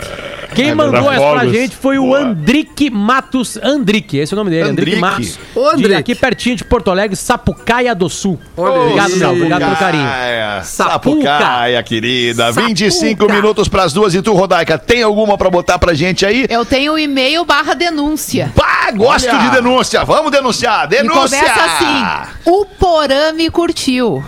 [0.54, 2.20] Quem mandou Da essa pra gente foi o Boa.
[2.20, 3.56] Andrique Matos.
[3.62, 4.70] Andrique, esse é o nome dele.
[4.70, 5.00] Andrique, Andrique.
[5.00, 5.38] Matos.
[5.54, 5.88] Ô, Andrique.
[5.88, 8.38] De aqui pertinho de Porto Alegre, Sapucaia do Sul.
[8.56, 9.12] Olha obrigado.
[9.30, 10.04] Obrigado pelo carinho.
[10.04, 11.22] Sapucaia, Sapuca.
[11.22, 12.52] Sapucaia, querida.
[12.52, 12.66] Sapuca.
[12.66, 14.14] 25 minutos pras duas.
[14.14, 16.46] E tu, Rodaica, tem alguma pra botar pra gente aí?
[16.48, 18.52] Eu tenho o e-mail barra denúncia.
[18.54, 19.38] Pá, gosto Olha.
[19.38, 19.99] de denúncia.
[20.04, 20.84] Vamos denunciar.
[20.84, 21.38] E Denúncia.
[21.38, 22.04] começa assim:
[22.44, 24.24] o Porã me curtiu.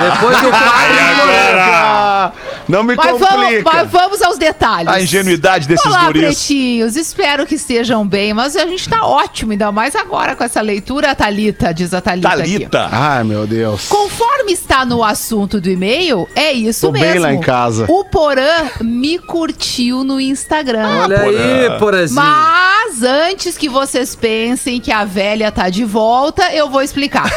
[0.00, 1.09] Depois do Ah,
[2.70, 3.62] Não me Mas vamos, complica.
[3.72, 4.88] mas vamos aos detalhes.
[4.92, 6.22] A ingenuidade desses Olá, guris.
[6.22, 6.96] pretinhos.
[6.96, 11.14] Espero que estejam bem, mas a gente tá ótimo, ainda mais agora com essa leitura,
[11.14, 12.38] Thalita, diz a Thalita, aqui.
[12.60, 12.88] Thalita.
[12.92, 13.88] Ai, meu Deus.
[13.88, 17.20] Conforme está no assunto do e-mail, é isso Tô bem mesmo.
[17.22, 17.86] lá em casa.
[17.88, 20.86] O Porã me curtiu no Instagram.
[21.02, 22.20] Olha aí, Porazinho.
[22.22, 27.30] Mas antes que vocês pensem que a velha tá de volta, eu vou explicar.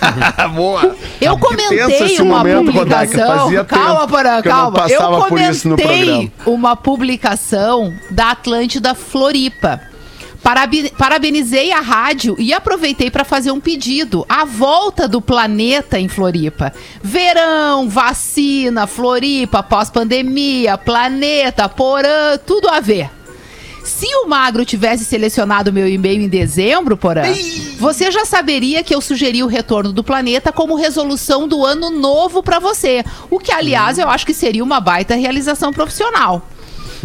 [0.54, 0.96] Boa.
[1.20, 3.64] Eu comentei uma momento, publicação.
[3.64, 4.72] Calma, Porã, eu calma.
[4.72, 9.80] passava por comentei uma publicação da Atlântida Floripa.
[10.42, 14.26] Parabe- Parabenizei a rádio e aproveitei para fazer um pedido.
[14.28, 16.70] A volta do planeta em Floripa.
[17.02, 23.08] Verão, vacina, Floripa, pós-pandemia, planeta, porã, tudo a ver.
[23.84, 27.22] Se o Magro tivesse selecionado meu e-mail em dezembro, Porã,
[27.78, 32.42] você já saberia que eu sugeri o retorno do planeta como resolução do ano novo
[32.42, 33.04] pra você.
[33.30, 36.48] O que, aliás, eu acho que seria uma baita realização profissional.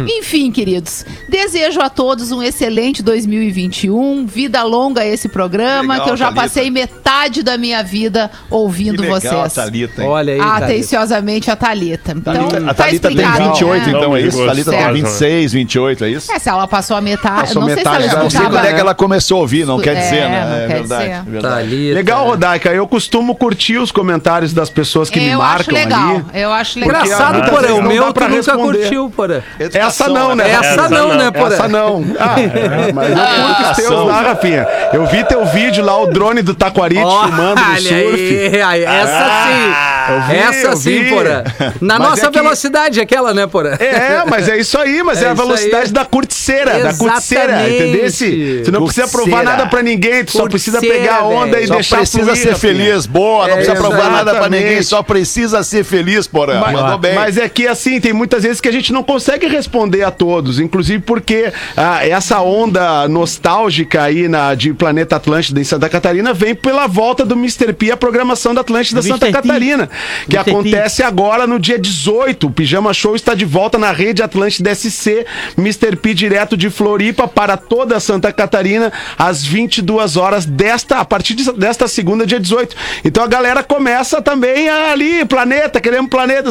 [0.18, 6.12] Enfim, queridos, desejo a todos um excelente 2021, vida longa a esse programa, Legal, que
[6.12, 6.42] eu já Thalita.
[6.42, 9.54] passei metade da minha vida ouvindo Que legal, vocês.
[9.54, 10.08] Thalita, hein?
[10.08, 10.64] Olha aí, Thalita.
[10.64, 12.12] Atenciosamente a Thalita.
[12.12, 13.92] Então, Thalita- a tá Thalita tem explicado, 28, né?
[13.96, 14.38] então, é isso?
[14.46, 16.32] Thalita tem gostosa, 26, 28, é isso?
[16.32, 18.40] É, se ela passou a metade, Passou não sei se metade ela da- Não sei
[18.40, 18.56] escutava.
[18.62, 20.46] quando é que ela começou a ouvir, não quer É, dizer, né?
[20.48, 21.14] não É quer verdade, dizer.
[21.14, 21.54] é verdade.
[21.70, 21.94] Thalita.
[21.94, 22.68] Legal, Rodaica.
[22.70, 26.24] Eu costumo curtir os comentários das pessoas que me eu acho marcam legal, ali.
[26.40, 27.02] eu acho legal.
[27.04, 27.74] Engraçado, Porã.
[27.74, 28.78] O meu pra nunca responder.
[28.78, 29.40] curtiu, Porã.
[29.58, 30.50] Essa não, né?
[30.50, 31.16] Essa Essa não, não.
[31.16, 31.54] né, Porã?
[31.54, 32.04] Essa não.
[32.18, 34.66] Ah, é, mas eu curto os teus lá, Rafinha.
[34.92, 38.46] Eu vi teu vídeo lá, o drone do Taquari te filmando no surf.
[38.86, 40.36] essa eu sim.
[40.36, 41.04] essa sim.
[41.10, 41.42] Porã.
[41.80, 43.74] Na nossa é que- velocidade, aquela, né, Porã?
[43.78, 48.10] É, mas é isso aí, mas é, É a velocidade da curticeira, da curticeira, entendeu?
[48.10, 51.98] Você não precisa provar nada pra ninguém, tu só precisa pegar a onda e deixar
[51.98, 53.06] precisa ser feliz.
[53.06, 56.60] Boa, não precisa provar nada pra ninguém, só precisa ser feliz, porra.
[56.60, 57.14] Mas, Mandou bem.
[57.14, 60.58] mas é que assim, tem muitas vezes que a gente não consegue responder a todos,
[60.60, 66.54] inclusive porque ah, essa onda nostálgica aí na, de Planeta Atlântida em Santa Catarina vem
[66.54, 67.72] pela volta do Mr.
[67.72, 69.26] P à programação da Atlântida Santa.
[69.32, 69.90] Catarina,
[70.28, 70.50] que Mr.
[70.50, 72.46] Acontece agora no dia 18.
[72.46, 75.24] O Pijama Show está de volta na rede Atlântida SC,
[75.56, 75.96] Mr.
[75.96, 81.52] P direto de Floripa para toda Santa Catarina às 22 horas desta a partir de-
[81.52, 82.74] desta segunda dia 18.
[83.04, 86.50] Então a galera começa também a, ali, planeta, queremos planeta,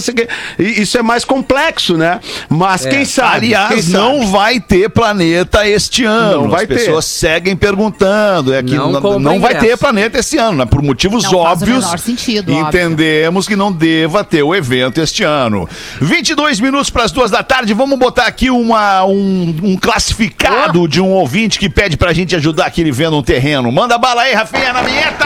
[0.57, 2.19] isso é mais complexo, né?
[2.49, 3.47] Mas quem sabe?
[3.47, 3.93] Aliás, quem sabe?
[3.93, 6.43] não vai ter planeta este ano.
[6.43, 6.75] Não vai As ter.
[6.75, 8.53] pessoas seguem perguntando.
[8.53, 10.65] É que Não não, não vai ter planeta esse ano, né?
[10.65, 11.83] Por motivos Não faz o óbvios.
[11.85, 12.67] menor sentido, óbvio.
[12.67, 15.67] entendemos que não deva ter o evento este ano.
[16.01, 17.73] 22 minutos para as duas da tarde.
[17.73, 22.65] Vamos botar aqui uma, um, um classificado de um ouvinte que pede pra gente ajudar
[22.65, 23.71] aqui ele vendo um terreno.
[23.71, 25.25] Manda bala aí, Rafinha, na vinheta!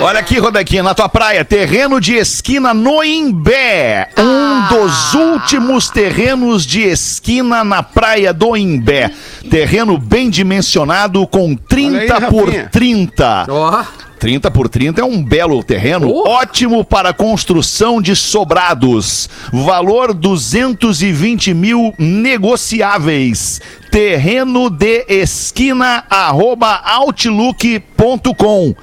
[0.00, 4.08] Olha aqui, Rodequinha, na tua praia, terreno de esquina no Imbé.
[4.18, 9.10] Um dos últimos terrenos de esquina na praia do Imbé.
[9.50, 12.68] Terreno bem dimensionado com 30 Olha aí, por Rafinha.
[12.70, 13.46] 30.
[13.48, 13.84] Ó,
[14.18, 16.28] 30 por 30 é um belo terreno, Oh.
[16.28, 19.28] ótimo para construção de sobrados.
[19.52, 23.60] Valor 220 mil negociáveis.
[23.90, 28.74] Terreno de esquina arroba outlook.com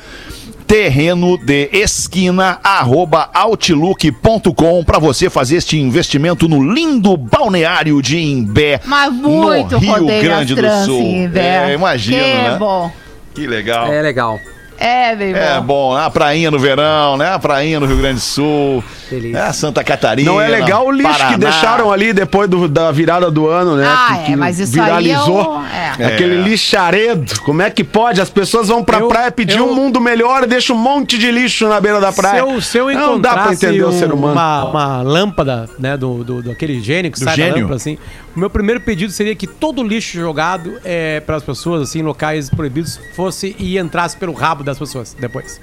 [0.63, 8.79] terreno de esquina arroba outlook.com para você fazer este investimento no lindo balneário de Imbé
[8.85, 11.29] Mas muito no Rio Grande do Sul.
[11.35, 12.57] É, imagina, Que né?
[12.57, 12.91] bom.
[13.33, 13.91] Que legal.
[13.91, 14.39] é legal.
[14.85, 15.63] É, bem É bom.
[15.91, 17.29] bom, a prainha no verão, né?
[17.33, 18.83] A prainha no Rio Grande do Sul.
[19.09, 19.37] Delícia.
[19.39, 20.29] É, Santa Catarina.
[20.31, 21.31] Não é legal o lixo Paraná.
[21.31, 23.85] que deixaram ali depois do- da virada do ano, né?
[23.87, 25.61] Ah, que, é, mas isso aí é o-
[25.99, 26.05] é.
[26.07, 27.39] Aquele lixaredo.
[27.41, 28.19] Como é que pode?
[28.19, 31.17] As pessoas vão pra Eu- praia pedir eu- um mundo melhor e deixam um monte
[31.17, 32.41] de lixo na beira da praia.
[32.43, 34.33] Se eu, se eu não dá pra entender o um- ser humano.
[34.33, 37.51] Uma, uma lâmpada, né, do, do, do aquele gênio que Do sai gênio?
[37.53, 37.97] da lâmpada, assim,
[38.35, 41.99] o meu primeiro pedido seria que todo o lixo jogado é, para as pessoas, assim,
[41.99, 45.59] em locais proibidos, fosse e entrasse pelo rabo das pessoas depois.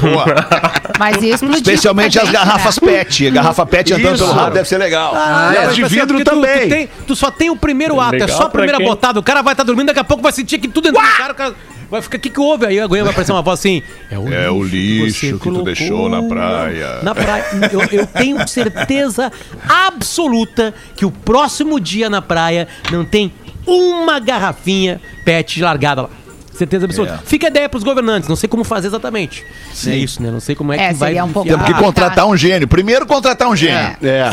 [0.00, 0.24] Boa.
[0.98, 2.88] Mas explodir Especialmente as garrafas né?
[2.88, 3.26] PET.
[3.28, 4.24] A garrafa PET entrando Isso.
[4.24, 5.12] pelo rabo deve ser legal.
[5.14, 6.60] Ah, e as de vidro porque tu- também.
[6.62, 8.86] Tu, tem- tu só tem o primeiro ato, é só a primeira quem?
[8.86, 9.18] botada.
[9.20, 11.32] O cara vai estar dormindo, daqui a pouco vai sentir que tudo entrou no cara.
[11.32, 11.54] O cara
[11.90, 12.66] Vai ficar, o que que houve?
[12.66, 15.38] Aí a Goiânia vai aparecer uma voz assim, é o É o lixo você que
[15.38, 17.02] tu deixou na praia.
[17.02, 17.44] Na praia.
[17.72, 19.32] Eu, eu tenho certeza
[19.66, 23.32] absoluta que o próximo dia na praia não tem
[23.66, 26.10] uma garrafinha pet largada lá.
[26.58, 27.14] Certeza absoluta.
[27.14, 27.18] É.
[27.24, 29.46] Fica a ideia pros governantes, não sei como fazer exatamente.
[29.86, 30.28] É isso, né?
[30.30, 31.48] Não sei como é, É, que vai um pouco.
[31.48, 32.66] Temos que contratar um gênio.
[32.66, 33.78] Primeiro contratar um gênio.
[33.78, 34.30] É, É,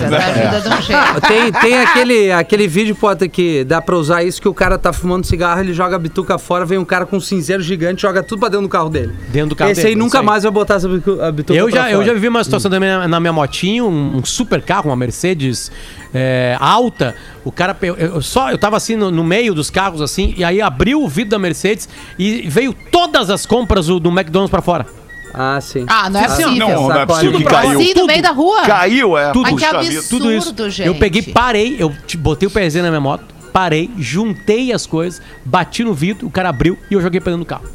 [1.18, 1.22] um.
[1.22, 4.92] Tem, tem aquele, aquele vídeo, Potter, que dá pra usar isso, que o cara tá
[4.92, 8.24] fumando cigarro, ele joga a bituca fora, vem um cara com um cinzeiro gigante, joga
[8.24, 9.14] tudo pra dentro do carro dele.
[9.30, 11.92] Dentro do carro Esse dele, aí nunca mais vai botar essa bituca Eu pra já,
[11.92, 12.08] eu fora.
[12.08, 15.72] já vivi uma situação também na, na minha motinho, um, um super carro, uma Mercedes
[16.14, 17.14] é, alta.
[17.46, 20.44] O cara, eu, eu só, eu tava assim no, no meio dos carros assim, e
[20.44, 21.88] aí abriu o vidro da Mercedes
[22.20, 24.86] e veio todas as compras do, do McDonald's pra fora.
[25.32, 25.86] Ah, sim.
[25.88, 26.68] Ah, não é Assim, possível.
[26.70, 27.80] Não, não é possível Tudo que caiu.
[27.80, 28.62] Assim, no meio da rua?
[28.64, 29.32] Caiu, é.
[29.32, 29.52] Tudo.
[29.52, 30.08] Mas que absurdo.
[30.10, 30.70] Tudo isso.
[30.72, 30.88] gente.
[30.88, 35.22] Eu peguei, parei, eu te- botei o pezinho na minha moto, parei, juntei as coisas,
[35.44, 37.66] bati no vidro, o cara abriu e eu joguei pra dentro do carro.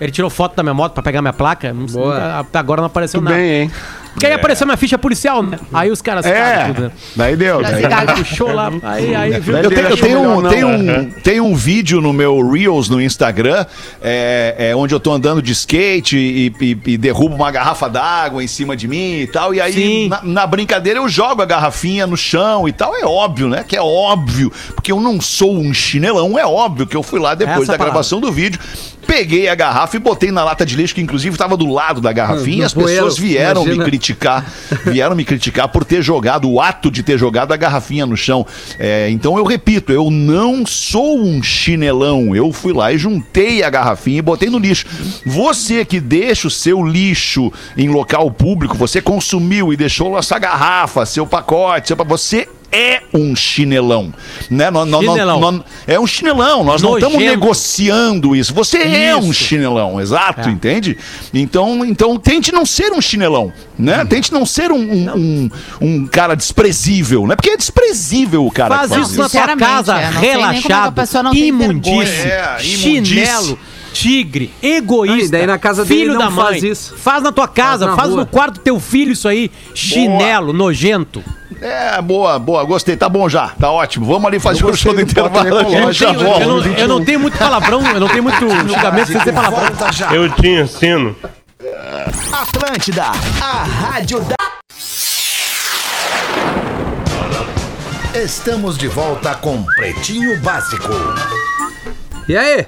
[0.00, 2.40] Ele tirou foto da minha moto pra pegar minha placa, não sei, Boa.
[2.40, 3.36] até agora não apareceu Tudo nada.
[3.40, 3.70] bem, hein?
[4.14, 5.58] Porque aí apareceu minha ficha policial, né?
[5.72, 6.90] Aí os caras É, tudo, né?
[7.16, 7.60] daí deu.
[7.60, 7.82] Daí.
[7.82, 8.14] se cagou.
[8.14, 9.56] Puxou lá, aí, aí viu.
[9.58, 12.88] Eu tenho, eu tenho um, Não, tem não, um, tem um vídeo no meu Reels
[12.88, 13.66] no Instagram,
[14.00, 18.42] é, é, onde eu tô andando de skate e, e- e derrubo uma garrafa d'água
[18.42, 19.52] em cima de mim e tal.
[19.52, 22.94] E aí, na, na brincadeira, eu jogo a garrafinha no chão e tal.
[22.96, 23.64] É óbvio, né?
[23.66, 24.50] Que é óbvio.
[24.74, 27.78] Porque eu não sou um chinelão, é óbvio que eu fui lá depois Essa da
[27.78, 27.92] palavra.
[27.94, 28.60] gravação do vídeo.
[29.06, 32.10] Peguei a garrafa e botei na lata de lixo, que inclusive estava do lado da
[32.10, 32.62] garrafinha.
[32.62, 33.84] E as pessoas vieram me imagina.
[34.04, 34.44] Criticar,
[34.84, 38.46] vieram me criticar por ter jogado, o ato de ter jogado a garrafinha no chão.
[38.78, 42.36] É, então eu repito, eu não sou um chinelão.
[42.36, 44.86] Eu fui lá e juntei a garrafinha e botei no lixo.
[45.24, 51.06] Você que deixa o seu lixo em local público, você consumiu e deixou essa garrafa,
[51.06, 54.12] seu pacote, seu, você é um chinelão,
[54.50, 54.70] né?
[54.70, 55.40] Nós- Chinelão.
[55.40, 56.64] nós- é um chinelão.
[56.64, 57.30] Nós não estamos Nojento.
[57.40, 58.52] negociando isso.
[58.52, 59.34] Você é um Isso.
[59.44, 60.52] chinelão, exato, É.
[60.52, 60.96] entende?
[61.32, 64.02] Então, então tente não ser um chinelão, né?
[64.02, 64.06] Hum.
[64.06, 67.36] Tente não ser um, um, um- um cara desprezível, né?
[67.36, 69.36] Porque é desprezível o cara Faz que faz isso na isso.
[69.38, 71.02] tua casa, é, relaxado,
[71.34, 72.26] imundice.
[72.26, 73.58] É, chinelo,
[73.92, 76.44] tigre, egoísta, daí na casa dele filho não da mãe.
[76.46, 76.94] faz isso.
[76.96, 78.20] Faz na tua casa, na faz, rua.
[78.20, 81.22] no quarto do teu filho isso aí, chinelo, nojento.
[81.60, 82.96] É, boa, boa, gostei.
[82.96, 84.06] Tá bom já, tá ótimo.
[84.06, 85.58] Vamos ali fazer o show do intervalo.
[85.58, 86.44] A gente já Eu, eu volta.
[86.46, 89.62] não, eu não tenho muito palavrão, eu não tenho muito julgamento sem ser palavrão.
[90.12, 91.16] Eu te ensino.
[92.32, 94.34] Atlântida, a rádio da.
[98.14, 100.88] Estamos de volta com Pretinho Básico.
[102.28, 102.66] E aí?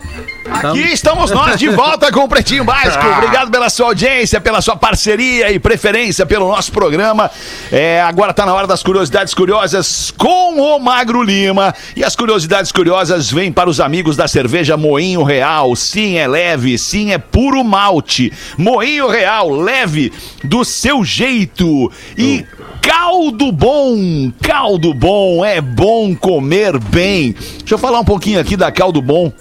[0.51, 3.05] Aqui estamos nós de volta com o Pretinho Básico.
[3.19, 7.31] Obrigado pela sua audiência, pela sua parceria e preferência pelo nosso programa.
[7.71, 11.75] É, agora tá na hora das curiosidades curiosas com o Magro Lima.
[11.97, 15.75] E as curiosidades curiosas vêm para os amigos da cerveja Moinho Real.
[15.75, 18.33] Sim, é leve, sim, é puro malte.
[18.57, 20.13] Moinho Real, leve
[20.45, 21.91] do seu jeito.
[22.17, 22.45] E
[22.81, 27.33] caldo bom, caldo bom, é bom comer bem.
[27.59, 29.33] Deixa eu falar um pouquinho aqui da caldo bom.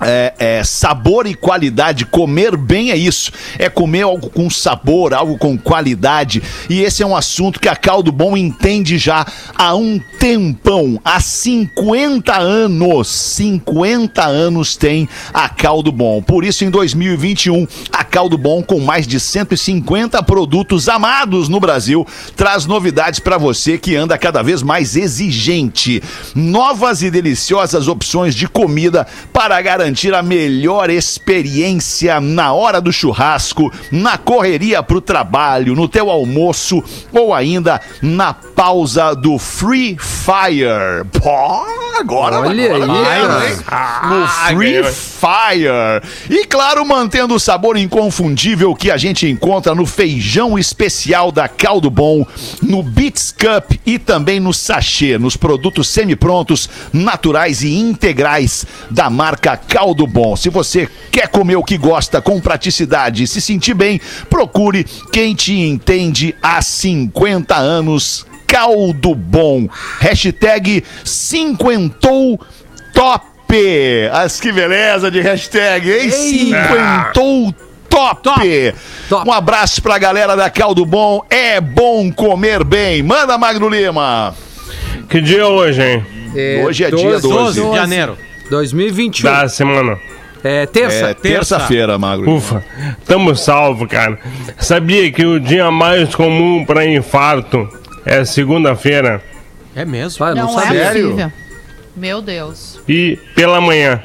[0.00, 3.30] É, é, sabor e qualidade, comer bem é isso.
[3.58, 6.42] É comer algo com sabor, algo com qualidade.
[6.68, 11.00] E esse é um assunto que a Caldo Bom entende já há um tempão.
[11.04, 13.08] Há 50 anos.
[13.08, 16.22] 50 anos tem a Caldo Bom.
[16.22, 22.06] Por isso, em 2021, a Caldo Bom, com mais de 150 produtos amados no Brasil,
[22.36, 26.02] traz novidades para você que anda cada vez mais exigente.
[26.34, 29.83] Novas e deliciosas opções de comida para garantir
[30.14, 37.34] a melhor experiência na hora do churrasco, na correria pro trabalho, no teu almoço ou
[37.34, 41.04] ainda na pausa do Free Fire.
[41.20, 41.66] Pô,
[41.98, 43.56] agora Olha agora aí, hein?
[44.08, 44.84] no Free.
[44.84, 46.02] Fire.
[46.28, 51.90] E claro, mantendo o sabor inconfundível que a gente encontra no feijão especial da Caldo
[51.90, 52.26] Bom,
[52.62, 59.56] no Beats Cup e também no sachê, nos produtos semi-prontos, naturais e integrais da marca
[59.74, 60.36] Caldo Bom.
[60.36, 65.34] Se você quer comer o que gosta com praticidade e se sentir bem, procure quem
[65.34, 68.24] te entende há 50 anos.
[68.46, 69.68] Caldo Bom.
[69.98, 72.40] Hashtag cinquentou
[72.92, 73.24] top.
[74.12, 76.08] As que beleza de hashtag, hein?
[76.08, 77.52] Cinquentou
[77.90, 78.74] top.
[79.08, 79.28] Top.
[79.28, 81.20] Um abraço pra galera da Caldo Bom.
[81.28, 83.02] É bom comer bem.
[83.02, 84.36] Manda, Magno Lima.
[85.08, 86.64] Que dia é hoje, hein?
[86.64, 87.28] Hoje é dia 12.
[87.28, 88.16] 12 de janeiro.
[88.54, 89.30] 2021.
[89.30, 89.98] Da semana.
[90.42, 91.06] É terça.
[91.10, 92.30] É terça-feira, Magro.
[92.36, 92.62] Ufa,
[93.06, 94.18] tamo salvo, cara.
[94.58, 97.66] Sabia que o dia mais comum pra infarto
[98.04, 99.22] é segunda-feira
[99.74, 100.24] É mesmo.
[100.24, 100.84] Ah, não, Não é sabia.
[100.84, 101.02] Sério?
[101.10, 101.32] possível.
[101.96, 102.80] Meu Deus.
[102.88, 104.02] e pela manhã.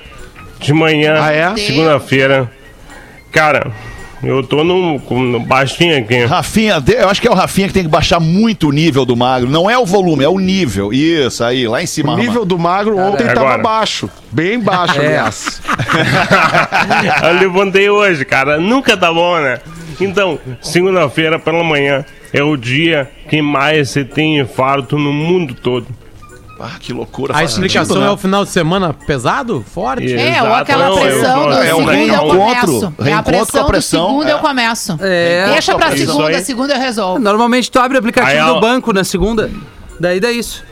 [0.60, 1.56] de manhã, Ah, é?
[1.58, 2.52] segunda-feira.
[3.32, 3.72] Cara,
[4.24, 6.26] eu tô no, no baixinho aqui.
[6.26, 9.16] Rafinha, eu acho que é o Rafinha que tem que baixar muito o nível do
[9.16, 9.50] magro.
[9.50, 10.92] Não é o volume, é o nível.
[10.94, 12.14] Isso, aí, lá em cima.
[12.14, 13.64] O nível do magro ontem é tava agora.
[13.64, 14.10] baixo.
[14.32, 15.06] Bem baixo, É.
[15.08, 15.62] aliás.
[17.24, 18.58] eu levantei hoje, cara.
[18.60, 19.60] Nunca tá bom, né?
[20.02, 25.88] Então, segunda-feira pela manhã é o dia que mais você tem infarto no mundo todo.
[26.60, 27.36] Ah, que loucura.
[27.36, 28.08] A explicação sentido, né?
[28.08, 29.64] é o final de semana pesado?
[29.74, 30.14] Forte?
[30.14, 30.54] É, ou Exato.
[30.56, 32.94] aquela Não, eu pressão do é segundo eu começo.
[33.06, 34.34] É a pressão, a pressão, do segundo é.
[34.34, 35.00] eu começo.
[35.02, 35.50] É.
[35.52, 37.20] Deixa pra segunda, segunda eu resolvo.
[37.20, 39.50] Normalmente tu abre o aplicativo Aí, do banco na segunda.
[40.00, 40.69] Daí dá isso.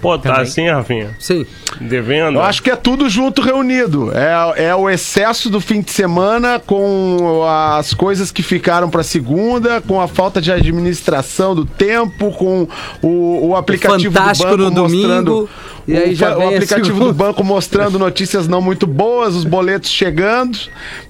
[0.00, 0.42] Pô, tá Também.
[0.42, 1.16] assim, Rafinha?
[1.18, 1.44] Sim.
[1.80, 2.36] Devendo?
[2.38, 4.10] Eu acho que é tudo junto reunido.
[4.14, 9.80] É, é o excesso do fim de semana com as coisas que ficaram para segunda,
[9.82, 12.66] com a falta de administração do tempo, com
[13.02, 15.24] o, o aplicativo Fantástico do banco no mostrando.
[15.24, 15.50] domingo,
[15.86, 19.90] e aí o, já o aplicativo do banco mostrando notícias não muito boas, os boletos
[19.90, 20.58] chegando.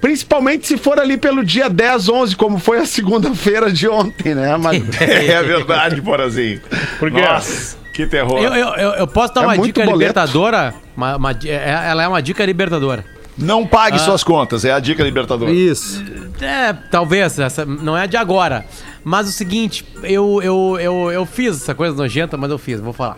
[0.01, 4.57] Principalmente se for ali pelo dia 10, 11, como foi a segunda-feira de ontem, né?
[4.57, 6.61] Mas, É verdade, Porazinho.
[6.99, 7.21] Por quê?
[7.21, 8.39] Nossa, que terror.
[8.39, 9.99] Eu, eu, eu, eu posso dar É uma dica boleto.
[9.99, 10.75] libertadora?
[10.97, 13.05] Uma, uma é- ela é uma dica libertadora.
[13.39, 14.01] Não pague Ah.
[14.01, 15.51] suas contas, é a dica libertadora.
[15.51, 16.03] Isso.
[16.41, 18.67] É, talvez, essa não é de agora.
[19.03, 22.93] Mas o seguinte, eu, eu, eu, eu fiz essa coisa nojenta, mas eu fiz, vou
[22.93, 23.17] falar.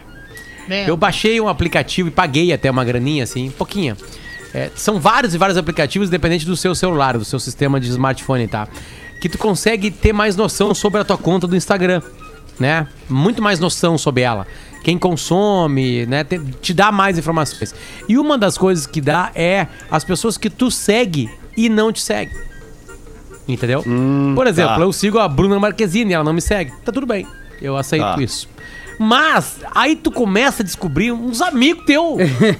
[0.87, 3.97] Eu baixei um aplicativo e paguei até uma graninha, assim, pouquinha.
[4.55, 8.47] É, são vários e vários aplicativos, independente do seu celular, do seu sistema de smartphone,
[8.47, 8.69] tá?
[9.21, 12.01] Que tu consegue ter mais noção sobre a tua conta do Instagram,
[12.61, 12.87] né?
[13.09, 14.47] Muito mais noção sobre ela.
[14.83, 16.25] Quem consome, né?
[16.25, 17.75] Te, te dá mais informações.
[18.09, 22.01] E uma das coisas que dá é as pessoas que tu segue e não te
[22.01, 22.33] segue.
[23.47, 23.85] Entendeu?
[24.35, 24.81] Por exemplo, tá.
[24.81, 26.73] eu sigo a Bruna Marquezine, ela não me segue.
[26.85, 27.27] Tá tudo bem.
[27.61, 28.23] Eu aceito Tá.
[28.23, 28.49] isso.
[28.99, 32.17] Mas aí tu começa a descobrir uns amigos teus.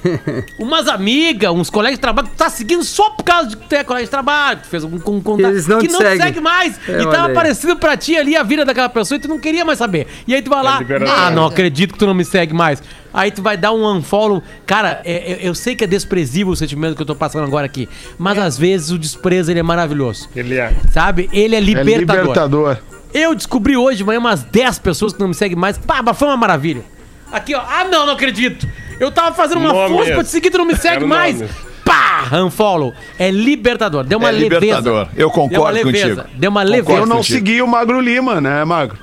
[0.59, 3.69] umas amigas, uns colegas de trabalho que tu tá seguindo só por causa de que
[3.69, 5.93] tu é colega de trabalho, que tu fez um, um contato eles não que te
[5.93, 6.79] não te segue mais.
[6.89, 7.33] É, e olha tava aí.
[7.33, 10.07] aparecendo pra ti ali a vida daquela pessoa e tu não queria mais saber.
[10.27, 11.11] E aí tu vai lá, liberado.
[11.11, 12.83] ah, não acredito que tu não me segue mais.
[13.15, 14.43] Aí tu vai dar um unfollow.
[14.67, 17.67] Cara, é- é- eu sei que é desprezível o sentimento que eu tô passando agora
[17.67, 20.29] aqui, mas às vezes o desprezo ele é maravilhoso.
[20.35, 20.73] Ele é.
[20.91, 21.29] Sabe?
[21.33, 22.23] Ele é é libertador.
[22.23, 22.79] libertador.
[23.13, 25.77] Eu descobri hoje de manhã umas 10 pessoas que não me seguem mais.
[25.79, 26.83] Pá, mas foi uma maravilha.
[27.31, 27.61] Aqui, ó.
[27.61, 28.67] Ah, não, não acredito.
[29.01, 29.97] Eu tava fazendo uma Nomes.
[29.97, 31.43] força pra te seguir, tu não me segue mais.
[31.85, 32.95] Pá, unfollow.
[33.19, 34.05] É libertador.
[34.05, 34.61] Deu uma É leveza.
[34.61, 35.09] libertador.
[35.17, 36.23] Eu concordo Deu uma leveza.
[36.23, 36.39] contigo.
[36.39, 36.99] Deu uma leveza.
[37.01, 37.39] Eu não contigo.
[37.39, 38.99] segui o Magro Lima, né, Magro?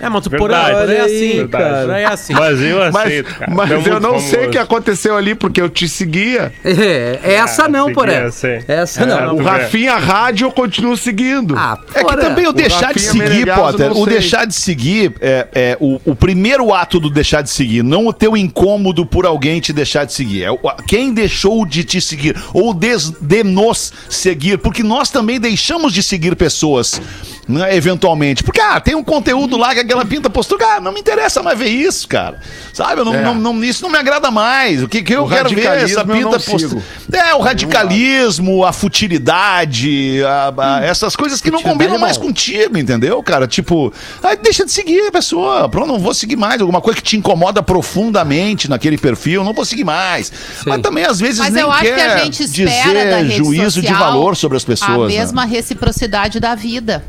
[0.00, 0.90] É, mas tu por Verdade.
[0.92, 1.40] aí, é assim.
[1.40, 2.00] aí, cara.
[2.00, 2.32] É assim.
[2.34, 3.54] Mas eu Mas, aceito, cara.
[3.54, 4.50] mas Tu é eu não sei o famoso.
[4.50, 6.52] que aconteceu ali, porque eu te seguia.
[6.64, 8.16] É, essa Ah, não, porém.
[8.16, 8.48] essa.
[8.68, 9.34] Essa É, não.
[9.34, 9.48] O tu vê.
[9.50, 11.54] Rafinha Rádio eu continuo seguindo.
[11.56, 15.76] Ah, É que também o deixar de seguir, Potter, o deixar de seguir é, é
[15.80, 19.72] o, o primeiro ato do deixar de seguir, não o teu incômodo por alguém te
[19.72, 20.42] deixar de seguir.
[20.44, 25.40] É o- quem deixou de te seguir ou des- de nos seguir, porque nós também
[25.40, 27.00] deixamos de seguir pessoas.
[27.48, 31.00] né, eventualmente, porque ah, tem um conteúdo lá que aquela pinta postou, cara, não me
[31.00, 32.38] interessa mais ver isso, cara.
[32.72, 33.00] Sabe?
[33.00, 33.22] Eu não, É.
[33.22, 34.82] não- não- isso não me agrada mais.
[34.82, 36.82] O que, que eu O quero ver é essa pinta sigo.
[37.12, 42.76] É, o radicalismo, a futilidade, a- a- essas coisas que não combinam é mais contigo,
[42.78, 43.46] entendeu, cara?
[43.46, 45.68] Tipo, aí deixa de seguir a pessoa.
[45.68, 46.60] Pronto, não vou seguir mais.
[46.60, 50.32] Alguma coisa que te incomoda profundamente naquele perfil, não vou seguir mais.
[50.66, 53.16] Mas também, às vezes, Mas nem eu acho que quer a gente espera dizer da
[53.18, 54.90] rede juízo de social valor sobre as pessoas.
[54.90, 55.18] A né?
[55.20, 57.04] mesma reciprocidade da vida.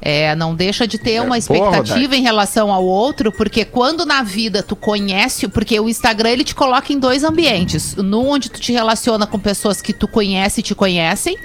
[0.00, 4.22] É, não deixa de ter uma porra, expectativa em relação ao outro, porque quando na
[4.22, 8.60] vida tu conhece, porque o Instagram ele te coloca em dois ambientes, num onde tu
[8.60, 11.36] te relaciona com pessoas que tu conhece e te conhecem,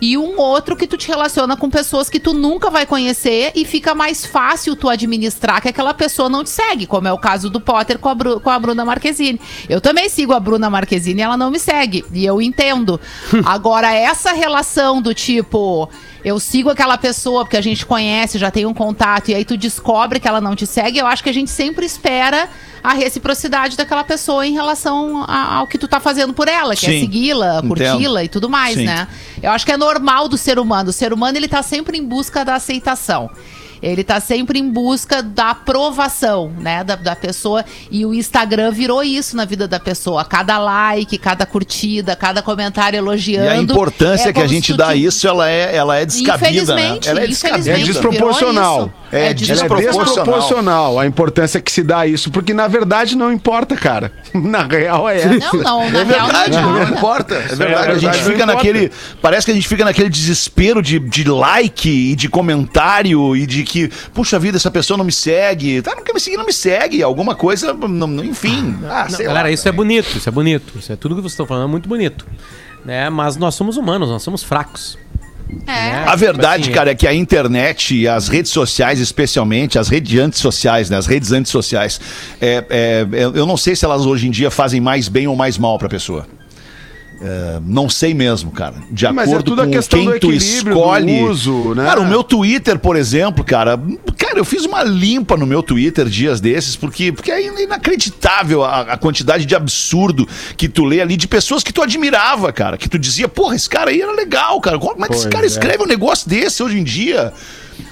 [0.00, 3.64] e um outro que tu te relaciona com pessoas que tu nunca vai conhecer e
[3.64, 7.50] fica mais fácil tu administrar que aquela pessoa não te segue, como é o caso
[7.50, 9.40] do Potter com a, Bru- com a Bruna Marquezine.
[9.68, 13.00] Eu também sigo a Bruna Marquezine e ela não me segue, e eu entendo.
[13.44, 15.88] Agora, essa relação do tipo,
[16.24, 19.56] eu sigo aquela pessoa porque a gente conhece, já tem um contato, e aí tu
[19.56, 22.48] descobre que ela não te segue, eu acho que a gente sempre espera
[22.82, 26.86] a reciprocidade daquela pessoa em relação a- ao que tu tá fazendo por ela, que
[26.86, 27.68] é Sim, segui-la, entendo.
[27.68, 28.84] curti-la e tudo mais, Sim.
[28.84, 29.08] né?
[29.42, 30.90] Eu acho que é normal do ser humano.
[30.90, 33.30] O ser humano, ele tá sempre em busca da aceitação.
[33.82, 37.64] Ele tá sempre em busca da aprovação, né, da, da pessoa.
[37.90, 40.24] E o Instagram virou isso na vida da pessoa.
[40.24, 43.46] Cada like, cada curtida, cada comentário elogiando.
[43.46, 46.04] E a importância é que a gente dá a te- isso, ela é, ela é
[46.06, 46.82] descabida, né?
[46.88, 47.28] Infelizmente, Ela é infelizmente.
[47.28, 47.70] descabida.
[47.70, 48.92] É desproporcional.
[49.10, 50.04] É, É Ela é desproporcional.
[50.04, 54.12] desproporcional a importância que se dá a isso, porque na verdade não importa, cara.
[54.34, 55.56] Na real é essa.
[55.56, 56.98] Não, não, na É real verdade, não não importa.
[56.98, 57.34] importa.
[57.34, 57.62] É verdade.
[57.62, 58.46] A verdade, gente fica importa.
[58.46, 58.92] naquele.
[59.22, 63.62] Parece que a gente fica naquele desespero de, de like e de comentário e de
[63.64, 65.80] que, puxa vida, essa pessoa não me segue.
[65.82, 67.02] Tá, não quer me seguir, não me segue.
[67.02, 68.76] Alguma coisa, não- não- enfim.
[68.88, 69.76] Ah, Não, sei lá, galera, isso é velho.
[69.76, 70.78] bonito, isso é bonito.
[70.78, 72.26] Isso é tudo que vocês estão falando, é muito bonito.
[72.84, 73.10] Né?
[73.10, 74.96] Mas nós somos humanos, nós somos fracos.
[75.66, 76.04] É.
[76.06, 80.18] A verdade, Assim, cara, é que a internet e as redes sociais, especialmente, as redes
[80.18, 80.96] antissociais, né?
[80.96, 82.00] As redes antissociais,
[82.40, 85.36] é, é, eu eu não sei se elas hoje em dia fazem mais bem ou
[85.36, 86.26] mais mal pra pessoa.
[87.20, 88.76] É, não sei mesmo, cara.
[88.90, 91.22] De Mas é acordo a com questão quem do tu escolhe.
[91.24, 91.84] uso, né?
[91.84, 93.80] Cara, o meu Twitter, por exemplo, cara,
[94.16, 98.82] cara, eu fiz uma limpa no meu Twitter dias desses, porque, porque é inacreditável a,
[98.82, 102.78] a quantidade de absurdo que tu lê ali de pessoas que tu admirava, cara.
[102.78, 104.78] Que tu dizia, porra, esse cara aí era legal, cara.
[104.78, 105.48] Como é que esse Pois cara é.
[105.48, 107.32] esceve um negócio desse hoje em dia?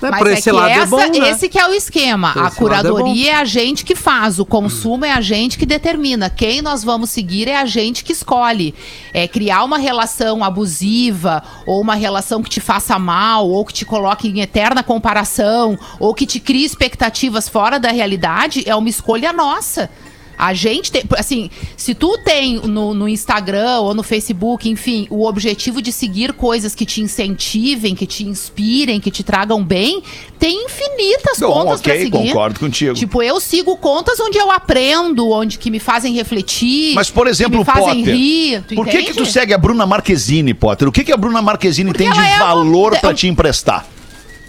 [0.02, 1.30] É, Mas por é esse que lado essa, é bom, né?
[1.30, 2.32] esse que é o esquema.
[2.36, 5.66] A esse é curadoria é, a gente que faz, o consumo é a gente que
[5.66, 6.28] determina.
[6.28, 8.74] Quem nós vamos seguir é a gente que escolhe.
[9.12, 13.84] É criar uma relação abusiva ou uma relação que te faça mal ou que te
[13.84, 19.32] coloque em eterna comparação ou que te crie expectativas fora da realidade é uma escolha
[19.32, 19.90] nossa.
[20.38, 25.26] A gente tem, assim, se tu tem no, no Instagram ou no Facebook, enfim, o
[25.26, 30.02] objetivo de seguir coisas que te incentivem, que te inspirem, que te tragam bem,
[30.38, 32.10] tem infinitas Bom, contas pra ok, seguir.
[32.28, 32.94] concordo contigo.
[32.94, 36.94] Tipo, eu sigo contas onde eu aprendo, onde que me fazem refletir.
[36.94, 38.62] Mas, por exemplo, que me fazem Potter, rir.
[38.68, 40.86] Tu por que que tu segue a Bruna Marquezine, Potter?
[40.88, 43.86] O que que a Bruna Marquezine Porque tem de é valor pra eu- te emprestar?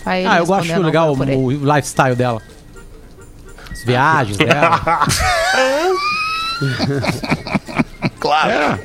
[0.06, 2.42] Ah, eu acho legal o, o lifestyle dela.
[3.88, 4.82] Viagens dela.
[8.20, 8.52] Claro.
[8.52, 8.80] É.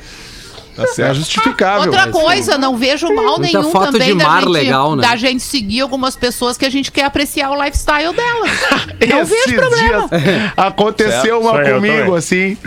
[0.97, 1.81] É justificável.
[1.85, 4.95] Outra mas- coisa, não vejo mal Muita nenhum foto também de da, mar gente, legal,
[4.95, 5.07] né?
[5.07, 8.49] da gente seguir algumas pessoas que a gente quer apreciar o lifestyle delas.
[9.07, 10.07] Não Esses vejo problema.
[10.07, 11.39] dias aconteceu Certo.
[11.41, 12.57] uma comigo, assim.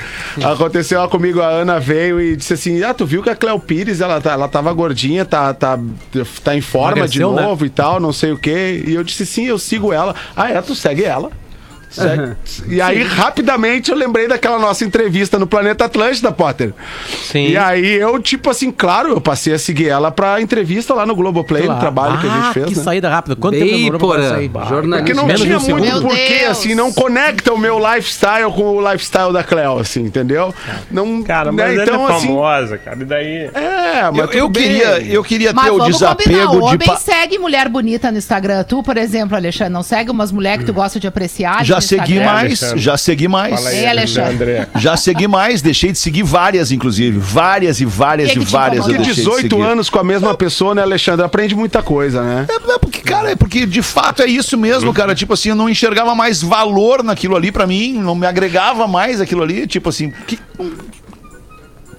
[0.40, 3.58] Aconteceu uma comigo, a Ana veio e disse assim: Ah, tu viu que a Cleo
[3.58, 5.76] Pires, ela, tá, ela tava gordinha, tá, tá,
[6.44, 7.24] tá em forma de né?
[7.24, 8.84] novo e tal, não sei o quê.
[8.86, 10.14] E eu disse: Sim, eu sigo ela.
[10.36, 11.30] Ah, é, tu segue ela.
[12.68, 16.72] E aí, rapidamente, eu lembrei daquela nossa entrevista no Planeta Atlântida, Potter.
[17.30, 17.48] Sim.
[17.48, 21.14] E aí, eu, tipo assim, claro, eu passei a seguir ela pra entrevista lá no
[21.14, 21.80] Globoplay, no Claro.
[21.80, 22.82] trabalho que a Ah, gente fez, que né?
[22.82, 23.36] saída rápida.
[23.36, 24.48] Quanto tempo Bem, demorou pra sair?
[24.48, 25.14] Porque jornalista.
[25.14, 26.50] não Menos tinha um muito Meu porquê, Deus.
[26.50, 30.54] assim, não conecta o meu lifestyle com o lifestyle da Cleo, assim, entendeu?
[30.90, 33.00] Não, Cara, né, mas então, ela é assim, famosa, cara.
[33.00, 33.50] E daí.
[33.54, 36.62] é, mas Eu, eu queria, eu queria Mas ter o vamos combinar, o desapego de.
[36.74, 38.62] homem pa- segue mulher bonita no Instagram.
[38.64, 41.64] Tu, por exemplo, Alexandre, não segue umas mulheres que tu gosta de apreciar?
[41.64, 42.24] Já no segui Instagram?
[42.24, 42.78] mais, Alexandre.
[42.80, 43.54] já segui mais.
[43.54, 44.66] Fala aí, Ei, Alexandre.
[44.76, 47.18] Já segui mais, deixei de seguir várias, inclusive.
[47.18, 48.98] Várias e várias Que e que te várias eu incomoda?
[48.98, 49.62] Que deixei de 18 seguir.
[49.62, 51.24] anos com a mesma pessoa, né, Alexandre?
[51.24, 52.46] Aprende muita coisa, né?
[52.48, 55.14] É, é porque, cara, é porque de fato é isso mesmo, cara.
[55.14, 59.20] Tipo assim, eu não enxergava mais valor naquilo ali pra mim, não me agregava mais
[59.20, 59.66] aquilo ali.
[59.66, 60.38] Tipo assim, que,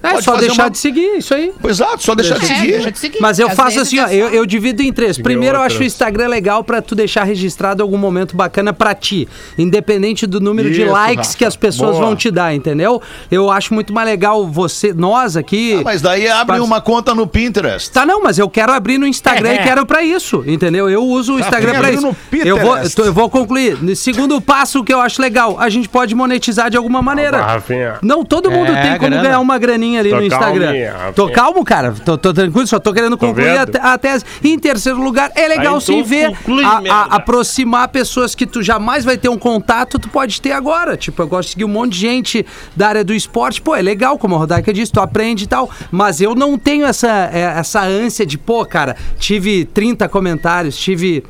[0.02, 1.52] É Pode só deixar uma- de seguir, isso aí.
[1.68, 2.70] exato, só deixar de É, seguir.
[2.72, 3.18] deixa de seguir.
[3.20, 5.18] Mas eu Às faço assim, ó, é eu, eu divido em três.
[5.18, 5.84] Primeiro, eu acho o.
[5.84, 9.26] Instagram legal pra tu deixar registrado algum momento bacana pra ti,
[9.58, 11.38] independente do número de Isso, likes Rafa.
[11.38, 12.06] que as pessoas Boa.
[12.06, 13.02] vão te dar, entendeu?
[13.30, 15.78] Eu acho muito mais legal você, nós aqui.
[15.80, 17.90] Ah, Mas daí abre uma conta no Pinterest.
[17.90, 20.88] Tá, não, mas eu quero abrir no Instagram e quero pra isso, entendeu?
[20.88, 22.06] Eu uso o Instagram quer pra abrir isso.
[22.06, 22.96] no Eu vou, Pinterest.
[22.96, 23.76] tô- eu vou concluir.
[23.96, 27.40] Segundo passo que eu acho legal, a gente pode monetizar de alguma maneira.
[27.42, 27.94] Rafinha.
[28.02, 29.22] Não, todo mundo É, tem como grana.
[29.22, 30.64] ganhar uma graninha ali Tô no Instagram.
[30.66, 31.92] calminha, tô calmo, cara.
[32.04, 33.72] Tô, tô tranquilo, só tô querendo concluir a, vendo?
[33.72, 34.24] te- a tese.
[34.42, 36.32] E em terceiro lugar, é legal Aí, sim ver
[36.64, 40.96] a- a- aproximar pessoas que tu jamais vai ter um contato, tu pode ter agora.
[40.96, 43.62] Tipo, eu gosto de seguir um monte de gente da área do esporte.
[43.62, 45.70] Pô, é legal, como a Rodaica disse, tu aprende e tal.
[45.90, 51.22] Mas eu não tenho essa, é, essa ânsia de, pô, cara, tive 30 comentários, tive.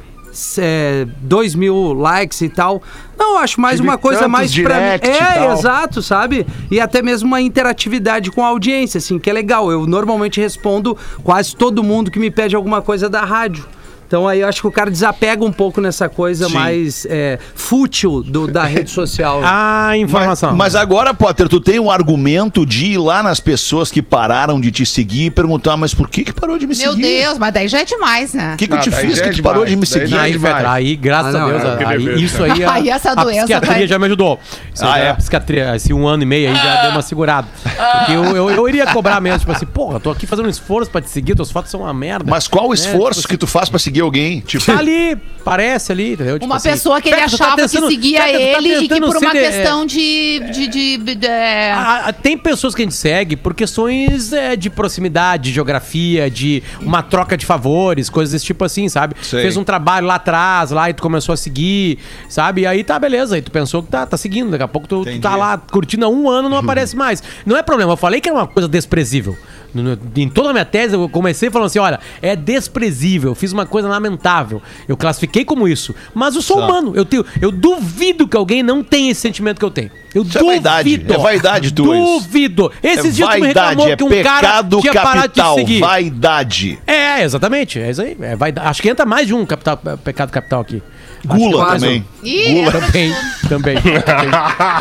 [0.59, 2.83] É, 2 mil likes e tal.
[3.19, 5.09] Não, acho mais Tive uma coisa mais pra mim.
[5.09, 6.47] É, exato, sabe?
[6.71, 9.71] E até mesmo uma interatividade com a audiência, assim, que é legal.
[9.71, 13.67] Eu normalmente respondo quase todo mundo que me pede alguma coisa da rádio.
[14.09, 16.55] Então aí eu acho que o cara desapega um pouco nessa coisa Sim.
[16.55, 19.43] mais é, fútil do- da rede social.
[19.61, 20.51] Ah, informação.
[20.51, 24.59] Mas, mas agora, Potter, tu tem um argumento de ir lá nas pessoas que pararam
[24.61, 27.03] de te seguir e perguntar, mas por que que parou de me Meu seguir?
[27.03, 28.55] Deus, mas daí já é demais, né?
[28.55, 30.15] O que que eu Ah, te daí fiz que é tu parou de me seguir?
[30.15, 30.39] é Aí.
[30.39, 33.15] Petra, aí, graças Ah, não, a Deus, eu aí, isso aí, a, Aí essa a
[33.15, 34.39] doença psiquiatria vai- já me ajudou.
[34.75, 35.11] Isso Ah, é?
[35.11, 37.47] A psiquiatria, esse um ano e meio aí já deu uma segurada.
[37.63, 40.91] Porque eu, eu, eu iria cobrar mesmo, tipo assim, porra, tô aqui fazendo um esforço
[40.91, 42.25] pra te seguir, tuas fotos são uma merda.
[42.31, 44.41] Mas qual o É, esforço tipo que tu faz pra seguir seguir alguém.
[44.41, 46.35] Tipo, Tá ali, parece ali, entendeu?
[46.39, 48.59] Tipo Uma assim, pessoa que ele Petra, tá achava tentando- que seguia Petra, tu tá
[48.59, 50.41] ele e que por uma ser de- questão de.
[50.53, 54.55] de, de- de- é, Ah, ah, tem pessoas que a gente segue por questões é,
[54.57, 59.15] de proximidade, de geografia, de uma troca de favores, coisas desse tipo assim, sabe?
[59.23, 59.43] Sei.
[59.43, 62.63] Fez um trabalho lá atrás, lá e tu começou a seguir, sabe?
[62.63, 65.05] E aí tá beleza, aí tu pensou que tá, tá seguindo, daqui a pouco tu,
[65.05, 67.23] tu tá lá curtindo há um ano não aparece mais.
[67.47, 69.37] Não é problema, eu falei que era uma coisa desprezível.
[70.17, 73.89] Em toda a minha tese, eu comecei falando assim: olha, é desprezível, fiz uma coisa
[73.89, 74.63] lamentável.
[74.87, 75.95] Eu classifiquei como isso.
[76.15, 76.65] Mas eu sou Tá.
[76.65, 79.91] humano, eu, tenho, eu duvido que alguém não tenha esse sentimento que eu tenho.
[80.15, 82.07] Eu Isso é vaidade, é vaidade tua isso.
[82.21, 82.73] Duvido.
[82.83, 85.35] Esses é dias tu me vaidade, reclamou é que um cara pecado tinha parado de
[85.35, 85.55] te capital.
[85.55, 85.81] seguir.
[85.81, 86.79] Vaidade.
[86.87, 87.79] É, exatamente.
[87.79, 88.17] É isso aí.
[88.21, 88.67] É vaidade.
[88.69, 90.83] Acho que entra mais de um capital, pecado capital aqui.
[91.25, 92.05] Gula também.
[92.23, 92.73] Gula.
[92.73, 93.15] Também,
[93.49, 93.77] também.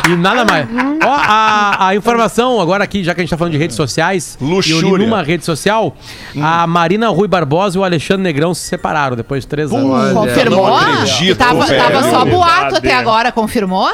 [0.08, 0.68] E nada mais.
[1.04, 4.38] Ó, a, a informação agora aqui, já que a gente tá falando de redes sociais.
[4.40, 5.02] Luxúria.
[5.02, 5.96] E numa rede social,
[6.40, 10.12] a Marina Rui Barbosa e o Alexandre Negrão se separaram depois de três anos.
[10.12, 10.76] confirmou?
[10.76, 13.88] acredito, tava, tava só boato até agora, confirmou?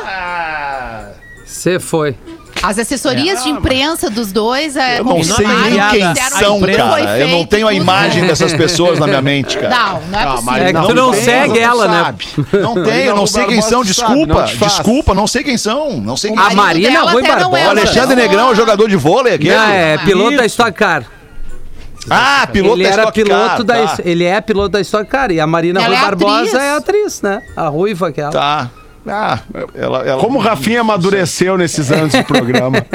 [1.45, 2.17] Você foi.
[2.65, 7.19] As assessorias de imprensa dos dois é, Eu não sei nem quem são, cara.
[7.19, 9.77] Eu não tenho a imagem dessas pessoas na minha mente, cara.
[9.77, 10.55] Não, não é possível.
[10.55, 12.15] É que tu não segue ela, né?
[12.61, 13.85] Não tenho, eu não sei quem são.
[13.85, 16.01] Desculpa, desculpa, não sei quem são.
[16.01, 17.67] Não sei quem O A Marina Rui é Barbosa.
[17.67, 19.39] O Alexandre Negrão é jogador de vôlei?
[19.39, 20.47] Não, é piloto da.
[20.47, 21.05] Stock Car.
[22.09, 23.87] Ah, piloto ele da era Stock piloto Car, da.
[23.89, 24.03] tá.
[24.05, 25.31] Ele é piloto da Stock Car.
[25.31, 26.55] E a Marina Ela Rui é Barbosa atriz.
[26.55, 27.43] é atriz, né?
[27.57, 28.31] A ruiva aquela.
[28.31, 28.71] Tá.
[29.07, 29.39] Ah,
[29.75, 30.21] ela, ela...
[30.21, 32.79] Como o Rafinha amadureceu nesses anos de programa.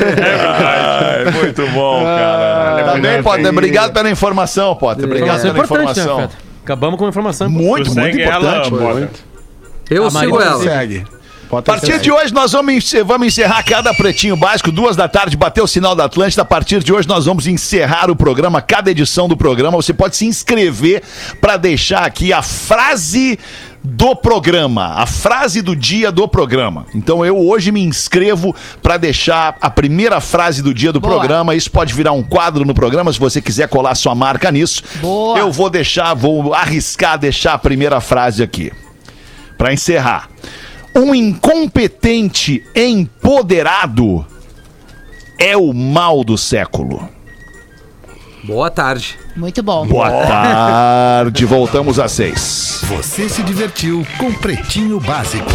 [0.00, 2.84] Ai, muito bom, cara.
[2.84, 3.46] Tá bem, Potter?
[3.48, 5.04] Obrigado pela informação, Potter.
[5.04, 6.30] Obrigado Informação pela importante, né, informação.
[6.64, 8.70] Acabamos com uma informação Muito, muito segue ela, importante.
[8.70, 9.08] Potter?
[9.90, 10.62] Eu A sigo ela.
[10.62, 11.04] Segue.
[11.58, 15.36] A partir de hoje nós vamos, encer- vamos encerrar cada pretinho básico, duas da tarde,
[15.36, 16.42] bateu o sinal da Atlântida.
[16.42, 19.76] A partir de hoje nós vamos encerrar o programa, cada edição do programa.
[19.76, 21.02] Você pode se inscrever
[21.40, 23.36] para deixar aqui a frase
[23.82, 26.86] do programa, a frase do dia do programa.
[26.94, 31.14] Então eu hoje me inscrevo para deixar a primeira frase do dia do Boa.
[31.18, 31.54] programa.
[31.56, 34.82] Isso pode virar um quadro no programa se você quiser colar sua marca nisso.
[35.00, 35.38] Boa.
[35.38, 38.70] Eu vou deixar, vou arriscar deixar a primeira frase aqui.
[39.58, 40.28] Para encerrar.
[40.94, 44.26] Um incompetente empoderado
[45.38, 47.08] é o mal do século.
[48.42, 49.18] Boa tarde.
[49.36, 49.86] Muito bom.
[49.86, 52.80] Boa tarde, voltamos às seis.
[52.84, 55.50] Você se divertiu com Pretinho Básico.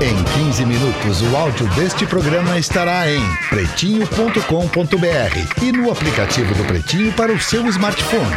[0.00, 7.12] Em 15 minutos, o áudio deste programa estará em pretinho.com.br e no aplicativo do Pretinho
[7.14, 8.36] para o seu smartphone.